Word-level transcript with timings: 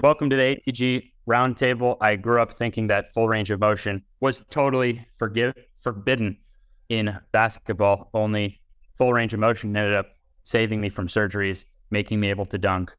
Welcome 0.00 0.30
to 0.30 0.36
the 0.36 0.56
ATG 0.56 1.12
Roundtable. 1.28 1.96
I 2.00 2.16
grew 2.16 2.40
up 2.40 2.52
thinking 2.52 2.88
that 2.88 3.12
full 3.12 3.28
range 3.28 3.50
of 3.52 3.60
motion 3.60 4.02
was 4.20 4.42
totally 4.50 5.06
forgive, 5.14 5.54
forbidden 5.76 6.38
in 6.88 7.16
basketball. 7.30 8.10
Only 8.12 8.60
full 8.98 9.12
range 9.12 9.32
of 9.32 9.38
motion 9.38 9.76
ended 9.76 9.94
up 9.94 10.16
saving 10.42 10.80
me 10.80 10.88
from 10.88 11.06
surgeries, 11.06 11.66
making 11.90 12.18
me 12.18 12.30
able 12.30 12.46
to 12.46 12.58
dunk. 12.58 12.92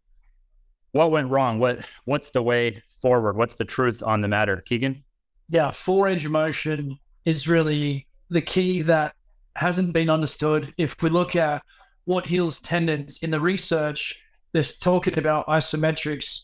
What 0.94 1.12
went 1.12 1.30
wrong? 1.30 1.60
What 1.60 1.86
What's 2.06 2.30
the 2.30 2.44
way 2.44 2.82
forward? 3.02 3.36
What's 3.36 3.56
the 3.56 3.66
truth 3.66 4.02
on 4.02 4.22
the 4.22 4.30
matter, 4.30 4.64
Keegan? 4.66 5.04
Yeah, 5.50 5.72
full 5.72 6.04
range 6.04 6.26
of 6.26 6.32
motion 6.32 7.00
is 7.26 7.50
really 7.50 8.08
the 8.30 8.42
key 8.42 8.82
that 8.84 9.14
hasn't 9.58 9.92
been 9.92 10.10
understood. 10.10 10.74
If 10.78 11.02
we 11.02 11.10
look 11.10 11.36
at 11.36 11.64
what 12.06 12.28
heals 12.28 12.62
tendons 12.62 13.22
in 13.24 13.32
the 13.32 13.42
research, 13.42 14.22
they're 14.54 14.64
talking 14.64 15.18
about 15.18 15.48
isometrics 15.48 16.44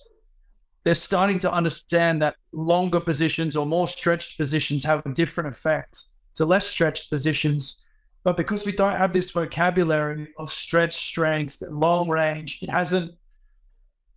they're 0.83 0.95
starting 0.95 1.39
to 1.39 1.51
understand 1.51 2.21
that 2.21 2.35
longer 2.51 2.99
positions 2.99 3.55
or 3.55 3.65
more 3.65 3.87
stretched 3.87 4.37
positions 4.37 4.83
have 4.83 5.05
a 5.05 5.13
different 5.13 5.49
effect 5.49 6.05
to 6.35 6.45
less 6.45 6.65
stretched 6.65 7.09
positions. 7.09 7.83
But 8.23 8.37
because 8.37 8.65
we 8.65 8.71
don't 8.71 8.95
have 8.95 9.13
this 9.13 9.31
vocabulary 9.31 10.29
of 10.37 10.51
stretch 10.51 10.95
strength, 10.95 11.61
long 11.69 12.09
range, 12.09 12.59
it 12.61 12.69
hasn't 12.69 13.13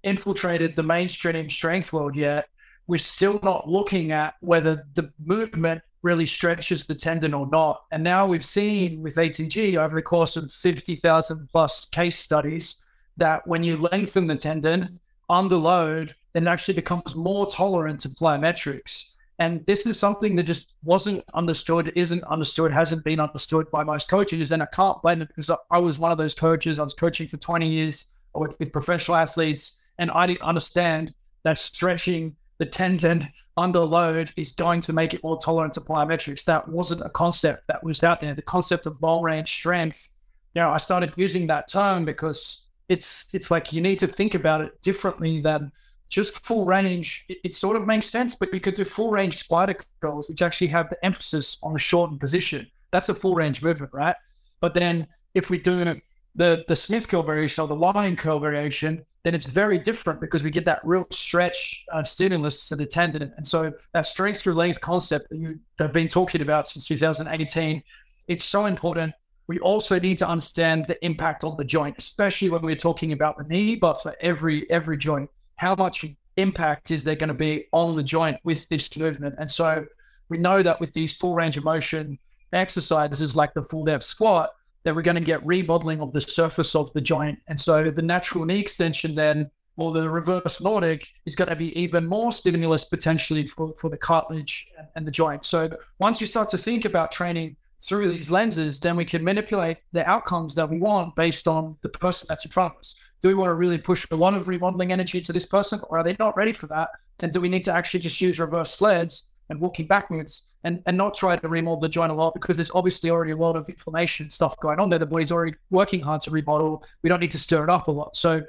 infiltrated 0.03 0.77
the 0.77 0.83
mainstream 0.83 1.49
strength 1.49 1.93
world 1.93 2.17
yet. 2.17 2.49
We're 2.87 2.99
still 2.99 3.39
not 3.43 3.69
looking 3.69 4.13
at 4.13 4.35
whether 4.41 4.85
the 4.95 5.13
movement 5.25 5.83
really 6.03 6.27
stretches 6.27 6.85
the 6.85 6.95
tendon 6.95 7.33
or 7.33 7.47
not. 7.47 7.85
And 7.93 8.03
now 8.03 8.27
we've 8.27 8.45
seen 8.45 9.03
with 9.03 9.17
ATG 9.17 9.77
over 9.77 9.95
the 9.95 10.03
course 10.03 10.37
of 10.37 10.51
50,000 10.51 11.49
plus 11.51 11.85
case 11.87 12.19
studies 12.19 12.85
that 13.17 13.47
when 13.47 13.63
you 13.63 13.77
lengthen 13.77 14.27
the 14.27 14.37
tendon 14.37 14.99
under 15.31 15.57
load, 15.57 16.15
then 16.33 16.47
it 16.47 16.51
actually 16.51 16.75
becomes 16.75 17.15
more 17.15 17.47
tolerant 17.51 18.01
to 18.01 18.09
plyometrics. 18.09 19.11
And 19.39 19.65
this 19.67 19.87
is 19.87 19.99
something 19.99 20.37
that 20.37 20.45
just 20.45 20.75
wasn't 20.85 21.25
understood, 21.35 21.93
isn't 21.97 22.23
understood, 22.25 22.73
hasn't 22.73 23.03
been 23.03 23.19
understood 23.19 23.71
by 23.71 23.83
most 23.83 24.09
coaches. 24.09 24.53
And 24.53 24.63
I 24.63 24.67
can't 24.67 25.01
blame 25.03 25.21
them 25.21 25.29
because 25.29 25.51
I 25.71 25.79
was 25.79 25.99
one 25.99 26.13
of 26.13 26.19
those 26.19 26.35
coaches. 26.35 26.79
I 26.79 26.85
was 26.85 26.95
coaching 26.95 27.27
for 27.27 27.39
20 27.39 27.69
years. 27.69 28.07
I 28.35 28.39
worked 28.39 28.59
with 28.61 28.73
professional 28.73 29.17
athletes, 29.17 29.83
and 29.99 30.11
I 30.11 30.27
didn't 30.27 30.43
understand 30.43 31.13
that 31.43 31.59
stretching 31.59 32.37
the 32.59 32.67
tendon 32.67 33.29
under 33.57 33.81
load 33.81 34.31
is 34.37 34.53
going 34.53 34.81
to 34.83 34.93
make 34.93 35.13
it 35.13 35.23
more 35.23 35.37
tolerant 35.37 35.75
to 35.75 35.81
plyometrics. 35.81 36.45
That 36.45 36.69
wasn't 36.69 37.03
a 37.03 37.11
concept 37.11 37.67
that 37.69 37.83
was 37.83 38.03
out 38.03 38.21
there. 38.21 38.35
The 38.35 38.43
concept 38.43 38.87
of 38.87 39.03
long 39.03 39.23
range 39.23 39.51
strength, 39.51 40.09
you 40.55 40.63
know, 40.63 40.71
I 40.71 40.79
started 40.79 41.13
using 41.17 41.47
that 41.49 41.69
term 41.69 42.05
because 42.05 42.63
it's 42.89 43.27
it's 43.33 43.51
like 43.51 43.73
you 43.73 43.81
need 43.81 43.99
to 43.99 44.07
think 44.07 44.35
about 44.35 44.61
it 44.61 44.81
differently 44.83 45.41
than 45.41 45.73
just 46.13 46.45
full 46.45 46.67
range, 46.67 47.25
it, 47.29 47.39
it, 47.43 47.55
sort 47.55 47.75
of 47.75 47.87
makes 47.87 48.07
sense, 48.07 48.35
but 48.35 48.53
we 48.53 48.61
could 48.61 48.75
do 48.75 48.85
full 48.85 49.11
range 49.11 49.39
spider 49.39 49.75
curls, 50.01 50.29
which 50.29 50.43
actually 50.43 50.67
have 50.69 50.91
the 50.91 51.05
emphasis 51.05 51.57
on 51.63 51.73
the 51.73 51.79
shortened 51.79 52.21
position. 52.21 52.71
That's 52.91 53.09
a 53.09 53.15
full 53.15 53.35
range 53.35 53.63
movement, 53.63 53.93
right? 53.95 54.15
But 54.61 54.75
then 54.75 55.07
if 55.35 55.49
we 55.49 55.59
do 55.59 56.01
the 56.35 56.65
the 56.69 56.77
Smith 56.77 57.09
curl 57.09 57.23
variation 57.23 57.63
or 57.63 57.69
the 57.69 57.75
line 57.75 58.17
curl 58.17 58.39
variation, 58.39 59.05
then 59.25 59.35
it's 59.35 59.47
very 59.47 59.79
different 59.79 60.21
because 60.21 60.43
we 60.43 60.51
get 60.51 60.67
that 60.67 60.81
real 60.85 61.07
stretch 61.11 61.85
uh, 61.93 62.05
stimulus 62.05 62.69
to 62.69 62.77
the 62.77 62.85
tendon. 62.85 63.33
And 63.37 63.47
so 63.47 63.73
that 63.95 64.05
strength 64.05 64.43
through 64.43 64.55
length 64.55 64.81
concept 64.81 65.31
that 65.31 65.37
you 65.39 65.59
have 65.79 65.93
been 65.93 66.09
talking 66.09 66.43
about 66.43 66.69
since 66.69 66.87
2018, 66.87 67.83
it's 68.29 68.45
so 68.45 68.67
important. 68.67 69.15
We 69.47 69.59
also 69.61 69.99
need 69.99 70.19
to 70.19 70.29
understand 70.29 70.87
the 70.87 71.03
impact 71.05 71.43
on 71.43 71.57
the 71.57 71.65
joint, 71.65 71.97
especially 71.99 72.51
when 72.51 72.63
we're 72.63 72.77
talking 72.77 73.13
about 73.13 73.39
the 73.39 73.45
knee, 73.45 73.77
but 73.77 74.03
for 74.03 74.15
every 74.21 74.71
every 74.71 74.99
joint 74.99 75.31
how 75.63 75.77
much 75.77 76.05
impact 76.39 76.91
is 76.91 77.05
there 77.05 77.15
going 77.15 77.29
to 77.29 77.35
be 77.35 77.67
on 77.71 77.95
the 77.95 78.03
joint 78.03 78.37
with 78.43 78.69
this 78.69 78.99
movement? 78.99 79.37
And 79.39 79.49
so 79.49 79.87
we 80.29 80.37
know 80.37 80.61
that 80.61 80.81
with 80.81 80.93
these 80.93 81.15
full 81.15 81.35
range 81.35 81.57
of 81.57 81.63
motion 81.63 82.19
exercises 82.53 83.37
like 83.37 83.55
the 83.55 83.63
full 83.63 83.85
depth 83.85 84.03
squat, 84.03 84.51
that 84.83 84.93
we're 84.93 85.03
going 85.03 85.15
to 85.15 85.21
get 85.33 85.47
remodeling 85.47 86.01
of 86.01 86.11
the 86.11 86.21
surface 86.21 86.75
of 86.75 86.93
the 86.95 87.01
joint. 87.01 87.39
And 87.47 87.59
so 87.59 87.93
the 87.93 88.03
natural 88.03 88.45
knee 88.45 88.59
extension 88.59 89.15
then, 89.15 89.49
or 89.77 89.93
the 89.93 90.11
reverse 90.11 90.61
Nordic, 90.61 91.07
is 91.27 91.37
going 91.37 91.49
to 91.49 91.55
be 91.55 91.71
even 91.81 92.07
more 92.07 92.33
stimulus 92.33 92.83
potentially 92.87 93.47
for, 93.47 93.73
for 93.81 93.89
the 93.89 93.97
cartilage 93.97 94.67
and 94.97 95.07
the 95.07 95.13
joint. 95.13 95.45
So 95.45 95.71
once 96.01 96.21
you 96.21 96.27
start 96.27 96.49
to 96.49 96.59
think 96.59 96.87
about 96.87 97.13
training 97.13 97.55
through 97.81 98.11
these 98.11 98.33
lenses, 98.33 98.81
then 98.81 98.97
we 98.97 99.05
can 99.05 99.23
manipulate 99.23 99.77
the 99.93 100.05
outcomes 100.11 100.57
that 100.57 100.69
we 100.69 100.79
want 100.79 101.15
based 101.15 101.47
on 101.47 101.77
the 101.83 101.89
person 101.89 102.27
that's 102.29 102.45
in 102.45 102.51
front 102.51 102.75
of 102.75 102.81
us 102.81 102.99
do 103.23 103.29
we 103.29 103.35
want 103.35 103.49
to 103.49 103.55
really 103.55 103.79
push 103.79 104.05
a 104.11 104.17
lot 104.17 104.35
of 104.35 104.49
remodeling 104.49 104.93
energy 104.93 105.21
to 105.21 105.33
this 105.33 105.47
person 105.47 105.81
or 105.89 105.99
are 105.99 106.05
they 106.05 106.17
not 106.19 106.37
ready 106.37 106.53
for 106.53 106.67
that? 106.67 106.91
And 107.21 107.33
do 107.33 107.41
we 107.41 107.49
need 107.49 107.63
to 107.63 107.73
actually 107.73 108.01
just 108.01 108.21
use 108.21 108.41
reverse 108.41 108.75
sleds 108.75 109.27
and 109.49 109.61
walking 109.61 109.87
backwards 109.87 110.49
and, 110.65 110.83
and 110.87 110.97
not 110.97 111.15
try 111.15 111.37
to 111.37 111.49
remodel 111.49 111.79
the 111.79 111.89
joint 111.89 112.11
a 112.11 112.15
lot? 112.15 112.35
Because 112.35 112.57
there's 112.57 112.73
obviously 112.75 113.11
already 113.11 113.31
a 113.31 113.37
lot 113.37 113.55
of 113.55 113.69
inflammation 113.69 114.29
stuff 114.29 114.57
going 114.59 114.81
on 114.81 114.91
there. 114.91 114.99
The 114.99 115.07
body's 115.07 115.31
already 115.31 115.55
working 115.71 116.01
hard 116.01 116.21
to 116.23 116.33
remodel. 116.33 116.85
We 117.03 117.09
don't 117.09 117.21
need 117.21 117.31
to 117.31 117.39
stir 117.39 117.63
it 117.63 117.71
up 117.71 117.87
a 117.87 117.93
lot. 117.93 118.17
So 118.17 118.43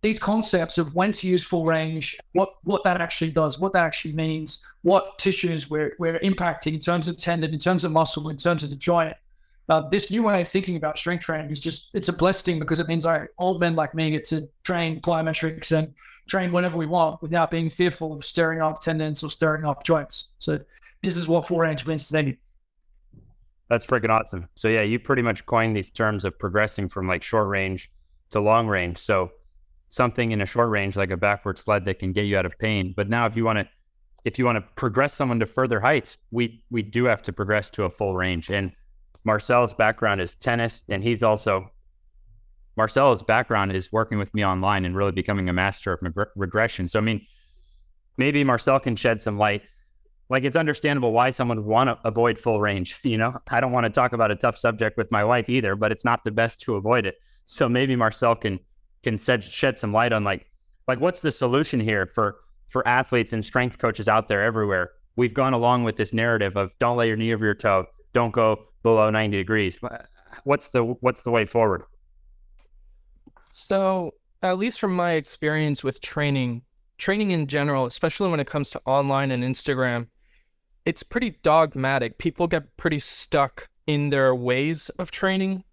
these 0.00 0.18
concepts 0.18 0.78
of 0.78 0.94
when 0.94 1.10
to 1.10 1.26
use 1.26 1.44
full 1.44 1.66
range, 1.66 2.16
what 2.32 2.50
what 2.62 2.84
that 2.84 3.00
actually 3.00 3.32
does, 3.32 3.58
what 3.58 3.72
that 3.72 3.84
actually 3.84 4.14
means, 4.14 4.64
what 4.82 5.18
tissues 5.18 5.68
we're, 5.68 5.94
we're 5.98 6.20
impacting 6.20 6.74
in 6.74 6.80
terms 6.80 7.08
of 7.08 7.16
tendon, 7.16 7.52
in 7.52 7.58
terms 7.58 7.82
of 7.82 7.90
muscle, 7.92 8.28
in 8.28 8.36
terms 8.36 8.62
of 8.62 8.70
the 8.70 8.76
joint, 8.76 9.16
uh, 9.70 9.88
this 9.88 10.10
new 10.10 10.24
way 10.24 10.42
of 10.42 10.48
thinking 10.48 10.74
about 10.74 10.98
strength 10.98 11.22
training 11.22 11.48
is 11.48 11.60
just 11.60 11.90
it's 11.94 12.08
a 12.08 12.12
blessing 12.12 12.58
because 12.58 12.80
it 12.80 12.88
means 12.88 13.06
I 13.06 13.28
old 13.38 13.60
men 13.60 13.76
like 13.76 13.94
me 13.94 14.10
get 14.10 14.24
to 14.24 14.48
train 14.64 15.00
plyometrics 15.00 15.70
and 15.70 15.94
train 16.28 16.50
whenever 16.50 16.76
we 16.76 16.86
want 16.86 17.22
without 17.22 17.52
being 17.52 17.70
fearful 17.70 18.12
of 18.12 18.24
stirring 18.24 18.60
up 18.60 18.80
tendons 18.80 19.22
or 19.22 19.30
stirring 19.30 19.64
up 19.64 19.84
joints. 19.84 20.32
So 20.40 20.58
this 21.04 21.16
is 21.16 21.28
what 21.28 21.46
full 21.46 21.58
range 21.58 21.86
means 21.86 22.08
to. 22.08 22.34
That's 23.68 23.86
freaking 23.86 24.10
awesome. 24.10 24.48
So 24.56 24.66
yeah, 24.66 24.82
you 24.82 24.98
pretty 24.98 25.22
much 25.22 25.46
coined 25.46 25.76
these 25.76 25.90
terms 25.90 26.24
of 26.24 26.36
progressing 26.36 26.88
from 26.88 27.06
like 27.06 27.22
short 27.22 27.46
range 27.46 27.92
to 28.30 28.40
long 28.40 28.66
range. 28.66 28.98
So 28.98 29.30
something 29.88 30.32
in 30.32 30.40
a 30.40 30.46
short 30.46 30.70
range 30.70 30.96
like 30.96 31.12
a 31.12 31.16
backward 31.16 31.58
sled 31.58 31.84
that 31.84 32.00
can 32.00 32.12
get 32.12 32.24
you 32.24 32.36
out 32.36 32.44
of 32.44 32.58
pain. 32.58 32.92
But 32.96 33.08
now 33.08 33.26
if 33.26 33.36
you 33.36 33.44
want 33.44 33.60
to 33.60 33.68
if 34.24 34.36
you 34.36 34.44
want 34.44 34.56
to 34.56 34.64
progress 34.74 35.14
someone 35.14 35.38
to 35.38 35.46
further 35.46 35.78
heights, 35.78 36.18
we 36.32 36.64
we 36.70 36.82
do 36.82 37.04
have 37.04 37.22
to 37.22 37.32
progress 37.32 37.70
to 37.70 37.84
a 37.84 37.90
full 37.90 38.16
range. 38.16 38.50
And 38.50 38.72
Marcel's 39.24 39.74
background 39.74 40.20
is 40.20 40.34
tennis, 40.34 40.82
and 40.88 41.02
he's 41.02 41.22
also 41.22 41.70
Marcel's 42.76 43.22
background 43.22 43.72
is 43.72 43.92
working 43.92 44.18
with 44.18 44.32
me 44.32 44.44
online 44.44 44.84
and 44.84 44.96
really 44.96 45.12
becoming 45.12 45.48
a 45.48 45.52
master 45.52 45.92
of 45.92 46.02
mag- 46.02 46.28
regression. 46.36 46.88
So, 46.88 46.98
I 46.98 47.02
mean, 47.02 47.26
maybe 48.16 48.42
Marcel 48.44 48.80
can 48.80 48.96
shed 48.96 49.20
some 49.20 49.38
light. 49.38 49.62
Like, 50.28 50.44
it's 50.44 50.56
understandable 50.56 51.12
why 51.12 51.30
someone 51.30 51.58
would 51.58 51.66
want 51.66 51.88
to 51.88 51.98
avoid 52.08 52.38
full 52.38 52.60
range. 52.60 52.98
You 53.02 53.18
know, 53.18 53.36
I 53.50 53.60
don't 53.60 53.72
want 53.72 53.84
to 53.84 53.90
talk 53.90 54.12
about 54.12 54.30
a 54.30 54.36
tough 54.36 54.56
subject 54.56 54.96
with 54.96 55.10
my 55.10 55.24
wife 55.24 55.48
either, 55.48 55.74
but 55.76 55.92
it's 55.92 56.04
not 56.04 56.24
the 56.24 56.30
best 56.30 56.60
to 56.62 56.76
avoid 56.76 57.04
it. 57.04 57.16
So 57.44 57.68
maybe 57.68 57.96
Marcel 57.96 58.36
can 58.36 58.60
can 59.02 59.16
shed, 59.16 59.42
shed 59.42 59.78
some 59.78 59.92
light 59.92 60.12
on 60.12 60.24
like 60.24 60.46
like 60.86 61.00
what's 61.00 61.20
the 61.20 61.30
solution 61.30 61.80
here 61.80 62.06
for 62.06 62.36
for 62.68 62.86
athletes 62.86 63.32
and 63.32 63.44
strength 63.44 63.78
coaches 63.78 64.08
out 64.08 64.28
there 64.28 64.42
everywhere. 64.42 64.92
We've 65.16 65.34
gone 65.34 65.52
along 65.52 65.84
with 65.84 65.96
this 65.96 66.12
narrative 66.12 66.56
of 66.56 66.78
don't 66.78 66.96
lay 66.96 67.08
your 67.08 67.16
knee 67.16 67.34
over 67.34 67.44
your 67.44 67.54
toe, 67.54 67.86
don't 68.12 68.30
go 68.30 68.69
below 68.82 69.10
90 69.10 69.36
degrees. 69.36 69.78
What's 70.44 70.68
the 70.68 70.82
what's 71.00 71.22
the 71.22 71.30
way 71.30 71.44
forward? 71.44 71.82
So, 73.50 74.14
at 74.42 74.58
least 74.58 74.78
from 74.78 74.94
my 74.94 75.12
experience 75.12 75.82
with 75.82 76.00
training, 76.00 76.62
training 76.98 77.32
in 77.32 77.46
general, 77.46 77.86
especially 77.86 78.30
when 78.30 78.40
it 78.40 78.46
comes 78.46 78.70
to 78.70 78.80
online 78.86 79.32
and 79.32 79.42
Instagram, 79.42 80.06
it's 80.86 81.02
pretty 81.02 81.36
dogmatic. 81.42 82.18
People 82.18 82.46
get 82.46 82.76
pretty 82.76 83.00
stuck 83.00 83.68
in 83.86 84.10
their 84.10 84.34
ways 84.34 84.88
of 84.98 85.10
training. 85.10 85.64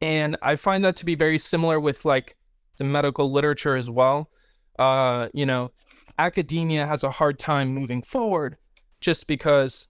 And 0.00 0.36
I 0.42 0.56
find 0.56 0.84
that 0.84 0.96
to 0.96 1.04
be 1.04 1.14
very 1.14 1.38
similar 1.38 1.78
with 1.78 2.04
like 2.04 2.36
the 2.78 2.84
medical 2.84 3.30
literature 3.30 3.76
as 3.76 3.88
well. 3.88 4.30
Uh, 4.78 5.28
you 5.32 5.46
know, 5.46 5.70
academia 6.18 6.86
has 6.86 7.04
a 7.04 7.10
hard 7.10 7.38
time 7.38 7.68
moving 7.68 8.02
forward 8.02 8.56
just 9.00 9.26
because 9.28 9.88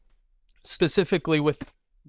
specifically 0.63 1.41
with 1.41 1.63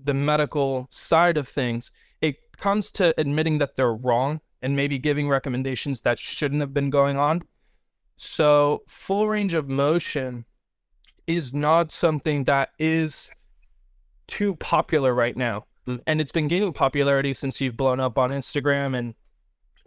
the 0.03 0.13
medical 0.13 0.87
side 0.91 1.37
of 1.37 1.47
things, 1.47 1.91
it 2.21 2.37
comes 2.57 2.91
to 2.91 3.13
admitting 3.19 3.57
that 3.59 3.75
they're 3.75 3.93
wrong 3.93 4.41
and 4.61 4.75
maybe 4.75 4.97
giving 4.97 5.29
recommendations 5.29 6.01
that 6.01 6.19
shouldn't 6.19 6.61
have 6.61 6.73
been 6.73 6.89
going 6.89 7.17
on. 7.17 7.41
So, 8.15 8.83
full 8.87 9.27
range 9.29 9.53
of 9.53 9.69
motion 9.69 10.45
is 11.25 11.53
not 11.53 11.91
something 11.91 12.43
that 12.45 12.69
is 12.77 13.29
too 14.27 14.55
popular 14.55 15.13
right 15.13 15.37
now. 15.37 15.65
Mm. 15.87 16.01
And 16.07 16.21
it's 16.21 16.31
been 16.31 16.47
gaining 16.47 16.73
popularity 16.73 17.33
since 17.33 17.61
you've 17.61 17.77
blown 17.77 17.99
up 17.99 18.17
on 18.17 18.31
Instagram 18.31 18.97
and 18.97 19.15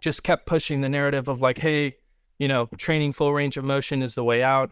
just 0.01 0.23
kept 0.23 0.45
pushing 0.45 0.81
the 0.81 0.89
narrative 0.89 1.27
of 1.27 1.41
like, 1.41 1.57
hey, 1.57 1.95
you 2.39 2.47
know, 2.47 2.67
training 2.77 3.13
full 3.13 3.33
range 3.33 3.57
of 3.57 3.63
motion 3.63 4.01
is 4.01 4.15
the 4.15 4.23
way 4.23 4.43
out. 4.43 4.71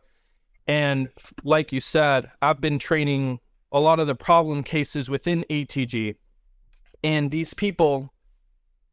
And 0.68 1.10
like 1.44 1.72
you 1.72 1.82
said, 1.82 2.30
I've 2.42 2.62
been 2.62 2.80
training 2.80 3.40
a 3.72 3.80
lot 3.80 4.00
of 4.00 4.08
the 4.08 4.16
problem 4.16 4.64
cases 4.64 5.10
within 5.10 5.46
ATG. 5.50 6.16
And 7.04 7.32
these 7.32 7.54
people 7.54 8.14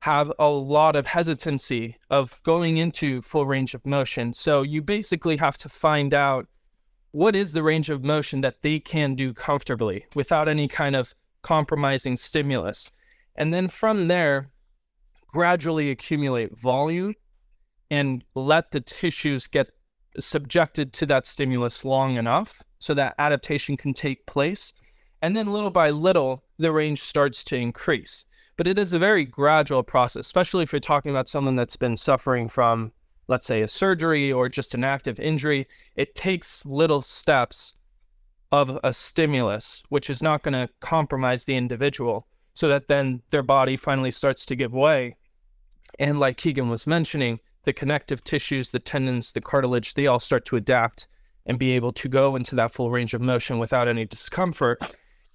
have 0.00 0.32
a 0.38 0.48
lot 0.48 0.94
of 0.94 1.06
hesitancy 1.06 1.96
of 2.08 2.40
going 2.44 2.76
into 2.76 3.20
full 3.22 3.46
range 3.46 3.74
of 3.74 3.84
motion. 3.84 4.32
So 4.32 4.62
you 4.62 4.80
basically 4.80 5.36
have 5.38 5.56
to 5.58 5.68
find 5.68 6.14
out 6.14 6.46
what 7.10 7.34
is 7.34 7.52
the 7.52 7.62
range 7.62 7.90
of 7.90 8.04
motion 8.04 8.40
that 8.42 8.62
they 8.62 8.78
can 8.78 9.14
do 9.14 9.32
comfortably 9.32 10.06
without 10.14 10.48
any 10.48 10.68
kind 10.68 10.94
of 10.94 11.14
compromising 11.42 12.16
stimulus. 12.16 12.90
And 13.34 13.52
then 13.52 13.68
from 13.68 14.08
there, 14.08 14.50
gradually 15.26 15.90
accumulate 15.90 16.56
volume 16.56 17.14
and 17.90 18.24
let 18.34 18.70
the 18.70 18.80
tissues 18.80 19.46
get 19.46 19.70
subjected 20.18 20.92
to 20.94 21.06
that 21.06 21.26
stimulus 21.26 21.84
long 21.84 22.16
enough 22.16 22.62
so 22.78 22.94
that 22.94 23.14
adaptation 23.18 23.76
can 23.76 23.94
take 23.94 24.26
place. 24.26 24.72
And 25.20 25.36
then 25.36 25.52
little 25.52 25.70
by 25.70 25.90
little, 25.90 26.44
the 26.58 26.72
range 26.72 27.00
starts 27.02 27.42
to 27.44 27.56
increase. 27.56 28.24
But 28.56 28.68
it 28.68 28.78
is 28.78 28.92
a 28.92 28.98
very 28.98 29.24
gradual 29.24 29.82
process, 29.82 30.26
especially 30.26 30.64
if 30.64 30.72
you're 30.72 30.80
talking 30.80 31.10
about 31.10 31.28
someone 31.28 31.56
that's 31.56 31.76
been 31.76 31.96
suffering 31.96 32.48
from, 32.48 32.92
let's 33.28 33.46
say, 33.46 33.62
a 33.62 33.68
surgery 33.68 34.32
or 34.32 34.48
just 34.48 34.74
an 34.74 34.84
active 34.84 35.20
injury. 35.20 35.68
It 35.94 36.14
takes 36.14 36.66
little 36.66 37.02
steps 37.02 37.74
of 38.50 38.78
a 38.82 38.92
stimulus, 38.92 39.82
which 39.88 40.08
is 40.10 40.22
not 40.22 40.42
going 40.42 40.54
to 40.54 40.72
compromise 40.80 41.44
the 41.44 41.56
individual, 41.56 42.26
so 42.54 42.68
that 42.68 42.88
then 42.88 43.22
their 43.30 43.42
body 43.42 43.76
finally 43.76 44.10
starts 44.10 44.44
to 44.46 44.56
give 44.56 44.72
way. 44.72 45.16
And 45.98 46.18
like 46.18 46.36
Keegan 46.36 46.68
was 46.68 46.86
mentioning, 46.86 47.40
the 47.64 47.72
connective 47.72 48.24
tissues, 48.24 48.70
the 48.70 48.78
tendons, 48.78 49.32
the 49.32 49.40
cartilage, 49.40 49.94
they 49.94 50.06
all 50.06 50.18
start 50.18 50.44
to 50.46 50.56
adapt 50.56 51.08
and 51.46 51.58
be 51.58 51.72
able 51.72 51.92
to 51.92 52.08
go 52.08 52.36
into 52.36 52.54
that 52.54 52.70
full 52.70 52.90
range 52.90 53.14
of 53.14 53.20
motion 53.20 53.58
without 53.58 53.88
any 53.88 54.04
discomfort. 54.04 54.80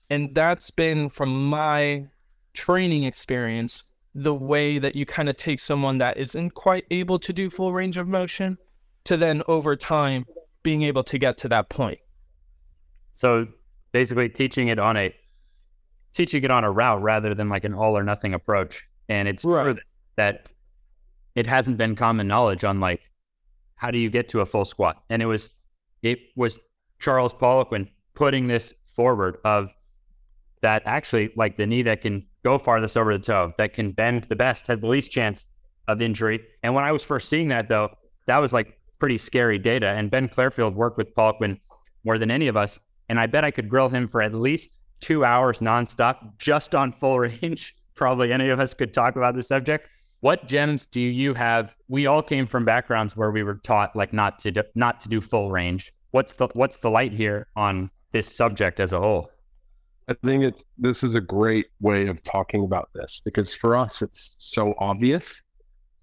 And 0.09 0.33
that's 0.35 0.69
been 0.69 1.09
from 1.09 1.49
my 1.49 2.07
training 2.53 3.03
experience, 3.03 3.83
the 4.13 4.33
way 4.33 4.77
that 4.77 4.95
you 4.95 5.05
kind 5.05 5.27
of 5.27 5.35
take 5.35 5.59
someone 5.59 5.97
that 5.97 6.17
isn't 6.17 6.51
quite 6.51 6.85
able 6.91 7.17
to 7.19 7.33
do 7.33 7.49
full 7.49 7.73
range 7.73 7.97
of 7.97 8.07
motion 8.07 8.57
to 9.05 9.17
then 9.17 9.41
over 9.47 9.75
time 9.75 10.25
being 10.61 10.83
able 10.83 11.03
to 11.03 11.17
get 11.17 11.37
to 11.37 11.49
that 11.49 11.69
point. 11.69 11.99
So 13.13 13.47
basically 13.91 14.29
teaching 14.29 14.67
it 14.67 14.79
on 14.79 14.97
a 14.97 15.13
teaching 16.13 16.43
it 16.43 16.51
on 16.51 16.63
a 16.63 16.71
route 16.71 17.01
rather 17.01 17.33
than 17.33 17.49
like 17.49 17.63
an 17.63 17.73
all 17.73 17.97
or 17.97 18.03
nothing 18.03 18.33
approach. 18.35 18.87
And 19.09 19.27
it's 19.27 19.43
right. 19.43 19.63
true 19.63 19.77
that 20.15 20.47
it 21.35 21.47
hasn't 21.47 21.77
been 21.77 21.95
common 21.95 22.27
knowledge 22.27 22.63
on 22.63 22.79
like 22.79 23.09
how 23.75 23.91
do 23.91 23.97
you 23.97 24.09
get 24.09 24.29
to 24.29 24.41
a 24.41 24.45
full 24.45 24.65
squat. 24.65 25.03
And 25.09 25.21
it 25.21 25.25
was 25.25 25.49
it 26.01 26.19
was 26.35 26.59
Charles 26.99 27.33
Poliquin 27.33 27.89
putting 28.13 28.47
this 28.47 28.73
forward 28.85 29.37
of 29.43 29.69
that 30.61 30.83
actually 30.85 31.31
like 31.35 31.57
the 31.57 31.65
knee 31.65 31.81
that 31.81 32.01
can 32.01 32.25
go 32.43 32.57
farthest 32.57 32.97
over 32.97 33.17
the 33.17 33.23
toe, 33.23 33.53
that 33.57 33.73
can 33.73 33.91
bend 33.91 34.25
the 34.25 34.35
best, 34.35 34.67
has 34.67 34.79
the 34.79 34.87
least 34.87 35.11
chance 35.11 35.45
of 35.87 36.01
injury. 36.01 36.41
And 36.63 36.73
when 36.73 36.83
I 36.83 36.91
was 36.91 37.03
first 37.03 37.29
seeing 37.29 37.49
that, 37.49 37.67
though, 37.67 37.89
that 38.27 38.37
was 38.37 38.53
like 38.53 38.79
pretty 38.99 39.17
scary 39.17 39.59
data. 39.59 39.87
And 39.87 40.09
Ben 40.09 40.29
Clearfield 40.29 40.75
worked 40.75 40.97
with 40.97 41.13
Poliquin 41.15 41.59
more 42.03 42.17
than 42.17 42.31
any 42.31 42.47
of 42.47 42.55
us. 42.55 42.79
And 43.09 43.19
I 43.19 43.25
bet 43.25 43.43
I 43.43 43.51
could 43.51 43.69
grill 43.69 43.89
him 43.89 44.07
for 44.07 44.21
at 44.21 44.33
least 44.33 44.77
two 45.01 45.25
hours 45.25 45.59
nonstop 45.59 46.37
just 46.37 46.73
on 46.73 46.91
full 46.91 47.19
range. 47.27 47.75
Probably 47.95 48.31
any 48.31 48.49
of 48.49 48.59
us 48.59 48.73
could 48.73 48.93
talk 48.93 49.15
about 49.15 49.35
the 49.35 49.43
subject. 49.43 49.89
What 50.23 50.47
gems 50.47 50.85
do 50.85 51.01
you 51.01 51.33
have? 51.33 51.75
We 51.89 52.07
all 52.07 52.23
came 52.23 52.47
from 52.47 52.63
backgrounds 52.63 53.17
where 53.17 53.29
we 53.29 53.43
were 53.43 53.55
taught 53.55 53.93
like 53.93 54.13
not 54.13 54.39
to 54.39 54.51
do, 54.51 54.63
not 54.73 55.01
to 55.01 55.09
do 55.09 55.19
full 55.19 55.51
range. 55.51 55.93
What's 56.11 56.31
the 56.31 56.47
what's 56.53 56.77
the 56.77 56.89
light 56.89 57.11
here 57.11 57.47
on 57.57 57.91
this 58.13 58.33
subject 58.33 58.79
as 58.79 58.93
a 58.93 59.01
whole? 59.01 59.29
I 60.07 60.13
think 60.25 60.45
it's 60.45 60.63
this 60.77 61.03
is 61.03 61.15
a 61.15 61.19
great 61.19 61.65
way 61.81 62.07
of 62.07 62.23
talking 62.23 62.63
about 62.63 62.89
this 62.95 63.19
because 63.25 63.53
for 63.53 63.75
us 63.75 64.01
it's 64.01 64.37
so 64.39 64.75
obvious, 64.77 65.41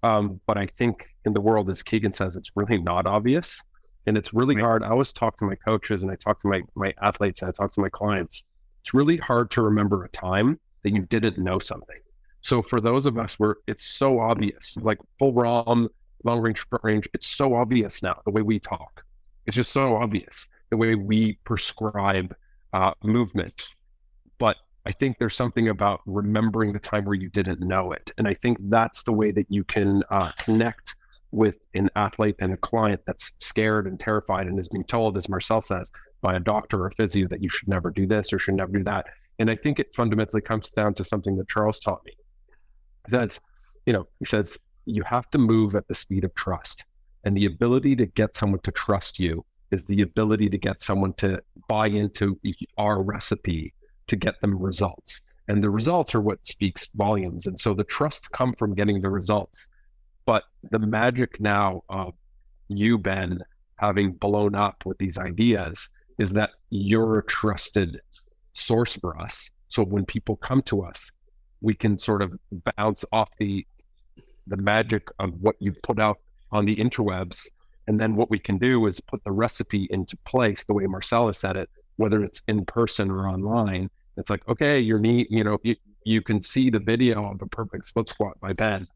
um, 0.03 0.39
but 0.45 0.55
I 0.55 0.67
think 0.67 1.07
in 1.25 1.33
the 1.33 1.41
world, 1.41 1.67
as 1.71 1.81
Keegan 1.81 2.13
says, 2.13 2.35
it's 2.35 2.51
really 2.55 2.77
not 2.77 3.07
obvious, 3.07 3.59
and 4.05 4.15
it's 4.15 4.35
really 4.35 4.57
right. 4.57 4.63
hard. 4.63 4.83
I 4.83 4.89
always 4.89 5.11
talk 5.11 5.35
to 5.37 5.45
my 5.45 5.55
coaches 5.55 6.03
and 6.03 6.11
I 6.11 6.15
talk 6.15 6.39
to 6.41 6.47
my 6.47 6.61
my 6.75 6.93
athletes 7.01 7.41
and 7.41 7.49
I 7.49 7.53
talk 7.53 7.71
to 7.71 7.81
my 7.81 7.89
clients. 7.89 8.45
It's 8.83 8.93
really 8.93 9.17
hard 9.17 9.49
to 9.49 9.63
remember 9.63 10.03
a 10.03 10.09
time 10.09 10.59
that 10.83 10.91
you 10.91 11.07
didn't 11.07 11.39
know 11.39 11.57
something. 11.57 11.97
So 12.41 12.61
for 12.61 12.81
those 12.81 13.05
of 13.05 13.17
us 13.17 13.35
where 13.35 13.57
it's 13.67 13.85
so 13.85 14.19
obvious, 14.19 14.77
like 14.81 14.99
full 15.19 15.33
ROM, 15.33 15.89
long 16.23 16.39
range, 16.39 16.65
short 16.69 16.83
range, 16.83 17.07
it's 17.13 17.27
so 17.27 17.55
obvious 17.55 18.01
now 18.01 18.19
the 18.25 18.31
way 18.31 18.41
we 18.41 18.59
talk. 18.59 19.03
It's 19.45 19.55
just 19.55 19.71
so 19.71 19.95
obvious 19.95 20.47
the 20.69 20.77
way 20.77 20.95
we 20.95 21.37
prescribe 21.43 22.35
uh, 22.73 22.93
movement 23.03 23.75
but 24.41 24.57
I 24.87 24.91
think 24.91 25.19
there's 25.19 25.35
something 25.35 25.69
about 25.69 26.01
remembering 26.07 26.73
the 26.73 26.79
time 26.79 27.05
where 27.05 27.13
you 27.13 27.29
didn't 27.29 27.59
know 27.59 27.91
it. 27.91 28.11
And 28.17 28.27
I 28.27 28.33
think 28.33 28.57
that's 28.69 29.03
the 29.03 29.13
way 29.13 29.29
that 29.29 29.45
you 29.49 29.63
can 29.63 30.01
uh, 30.09 30.31
connect 30.39 30.95
with 31.29 31.57
an 31.75 31.91
athlete 31.95 32.37
and 32.39 32.51
a 32.51 32.57
client 32.57 33.01
that's 33.05 33.33
scared 33.37 33.85
and 33.85 33.99
terrified 33.99 34.47
and 34.47 34.59
is 34.59 34.67
being 34.67 34.83
told, 34.85 35.15
as 35.15 35.29
Marcel 35.29 35.61
says, 35.61 35.91
by 36.21 36.33
a 36.33 36.39
doctor 36.39 36.81
or 36.81 36.87
a 36.87 36.91
physio 36.91 37.27
that 37.27 37.43
you 37.43 37.49
should 37.49 37.67
never 37.67 37.91
do 37.91 38.07
this 38.07 38.33
or 38.33 38.39
should 38.39 38.55
never 38.55 38.71
do 38.71 38.83
that. 38.83 39.05
And 39.37 39.51
I 39.51 39.55
think 39.55 39.79
it 39.79 39.95
fundamentally 39.95 40.41
comes 40.41 40.71
down 40.71 40.95
to 40.95 41.03
something 41.03 41.37
that 41.37 41.47
Charles 41.47 41.79
taught 41.79 42.03
me. 42.03 42.13
He 43.07 43.15
says, 43.15 43.39
you 43.85 43.93
know, 43.93 44.07
he 44.19 44.25
says, 44.25 44.57
you 44.85 45.03
have 45.03 45.29
to 45.31 45.37
move 45.37 45.75
at 45.75 45.87
the 45.87 45.95
speed 45.95 46.23
of 46.23 46.33
trust. 46.35 46.85
And 47.23 47.37
the 47.37 47.45
ability 47.45 47.95
to 47.97 48.05
get 48.05 48.35
someone 48.35 48.61
to 48.61 48.71
trust 48.71 49.19
you 49.19 49.45
is 49.71 49.85
the 49.85 50.01
ability 50.01 50.49
to 50.49 50.57
get 50.57 50.81
someone 50.81 51.13
to 51.13 51.41
buy 51.67 51.87
into 51.87 52.39
our 52.77 53.01
recipe 53.01 53.73
to 54.07 54.15
get 54.15 54.39
them 54.41 54.57
results. 54.57 55.21
And 55.47 55.63
the 55.63 55.69
results 55.69 56.13
are 56.15 56.21
what 56.21 56.45
speaks 56.45 56.89
volumes. 56.95 57.47
And 57.47 57.59
so 57.59 57.73
the 57.73 57.83
trust 57.83 58.31
come 58.31 58.53
from 58.53 58.75
getting 58.75 59.01
the 59.01 59.09
results. 59.09 59.67
But 60.25 60.43
the 60.69 60.79
magic 60.79 61.39
now 61.39 61.83
of 61.89 62.13
you, 62.67 62.97
Ben, 62.97 63.39
having 63.75 64.13
blown 64.13 64.55
up 64.55 64.83
with 64.85 64.97
these 64.97 65.17
ideas 65.17 65.89
is 66.19 66.31
that 66.33 66.51
you're 66.69 67.19
a 67.19 67.25
trusted 67.25 68.01
source 68.53 68.95
for 68.95 69.19
us. 69.19 69.49
So 69.69 69.83
when 69.83 70.05
people 70.05 70.35
come 70.35 70.61
to 70.63 70.83
us, 70.83 71.11
we 71.61 71.73
can 71.73 71.97
sort 71.97 72.21
of 72.21 72.37
bounce 72.77 73.05
off 73.11 73.29
the 73.39 73.65
the 74.47 74.57
magic 74.57 75.07
of 75.19 75.39
what 75.41 75.55
you 75.59 75.71
put 75.83 75.99
out 75.99 76.19
on 76.51 76.65
the 76.65 76.75
interwebs. 76.75 77.47
And 77.87 77.99
then 77.99 78.15
what 78.15 78.29
we 78.29 78.39
can 78.39 78.57
do 78.57 78.85
is 78.87 78.99
put 78.99 79.23
the 79.23 79.31
recipe 79.31 79.87
into 79.91 80.17
place 80.25 80.63
the 80.63 80.73
way 80.73 80.85
Marcella 80.87 81.33
said 81.33 81.55
it, 81.55 81.69
whether 81.97 82.23
it's 82.23 82.41
in 82.47 82.65
person 82.65 83.09
or 83.11 83.27
online, 83.27 83.89
it's 84.17 84.29
like, 84.29 84.47
okay, 84.49 84.79
your 84.79 84.99
knee, 84.99 85.27
you 85.29 85.43
know, 85.43 85.57
you, 85.63 85.75
you 86.03 86.21
can 86.21 86.41
see 86.41 86.69
the 86.69 86.79
video 86.79 87.31
of 87.31 87.41
a 87.41 87.47
perfect 87.47 87.85
split 87.85 88.09
squat 88.09 88.39
by 88.39 88.53
Ben 88.53 88.87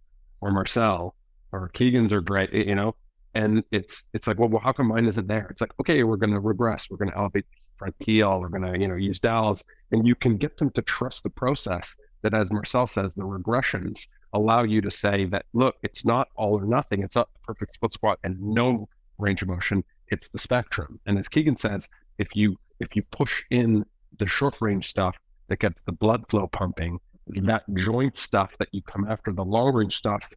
or 0.41 0.51
Marcel 0.51 1.15
or 1.51 1.69
Keegan's 1.69 2.11
are 2.11 2.21
great, 2.21 2.53
you 2.53 2.75
know, 2.75 2.95
and 3.33 3.63
it's 3.71 4.05
it's 4.13 4.27
like, 4.27 4.39
well, 4.39 4.49
well, 4.49 4.61
how 4.61 4.71
come 4.71 4.87
mine 4.87 5.05
isn't 5.05 5.27
there? 5.27 5.47
It's 5.49 5.61
like, 5.61 5.73
okay, 5.79 6.03
we're 6.03 6.17
going 6.17 6.33
to 6.33 6.39
regress, 6.39 6.89
we're 6.89 6.97
going 6.97 7.11
to 7.11 7.17
elevate 7.17 7.45
front 7.77 7.95
heel, 7.99 8.39
we're 8.39 8.49
going 8.49 8.73
to, 8.73 8.79
you 8.79 8.87
know, 8.87 8.95
use 8.95 9.19
dowels, 9.19 9.63
and 9.91 10.07
you 10.07 10.15
can 10.15 10.37
get 10.37 10.57
them 10.57 10.69
to 10.71 10.81
trust 10.81 11.23
the 11.23 11.29
process. 11.29 11.95
That, 12.25 12.33
as 12.33 12.51
Marcel 12.51 12.87
says, 12.87 13.13
the 13.13 13.21
regressions 13.21 14.07
allow 14.33 14.63
you 14.63 14.81
to 14.81 14.89
say 14.89 15.25
that, 15.25 15.45
look, 15.53 15.75
it's 15.83 16.03
not 16.03 16.29
all 16.35 16.59
or 16.59 16.65
nothing. 16.65 17.03
It's 17.03 17.15
a 17.15 17.27
perfect 17.43 17.75
split 17.75 17.93
squat 17.93 18.17
and 18.23 18.41
no 18.41 18.89
range 19.19 19.43
of 19.43 19.47
motion. 19.47 19.83
It's 20.07 20.27
the 20.29 20.39
spectrum. 20.39 20.99
And 21.05 21.19
as 21.19 21.27
Keegan 21.27 21.55
says, 21.55 21.87
if 22.17 22.35
you 22.35 22.57
if 22.79 22.95
you 22.95 23.03
push 23.11 23.43
in 23.51 23.85
the 24.17 24.27
short 24.27 24.55
range 24.59 24.89
stuff 24.89 25.15
that 25.49 25.59
gets 25.59 25.81
the 25.83 25.91
blood 25.91 26.25
flow 26.29 26.47
pumping, 26.47 26.99
that 27.27 27.63
joint 27.75 28.17
stuff 28.17 28.55
that 28.57 28.69
you 28.71 28.81
come 28.81 29.05
after, 29.07 29.31
the 29.31 29.45
long 29.45 29.75
range 29.75 29.95
stuff 29.95 30.27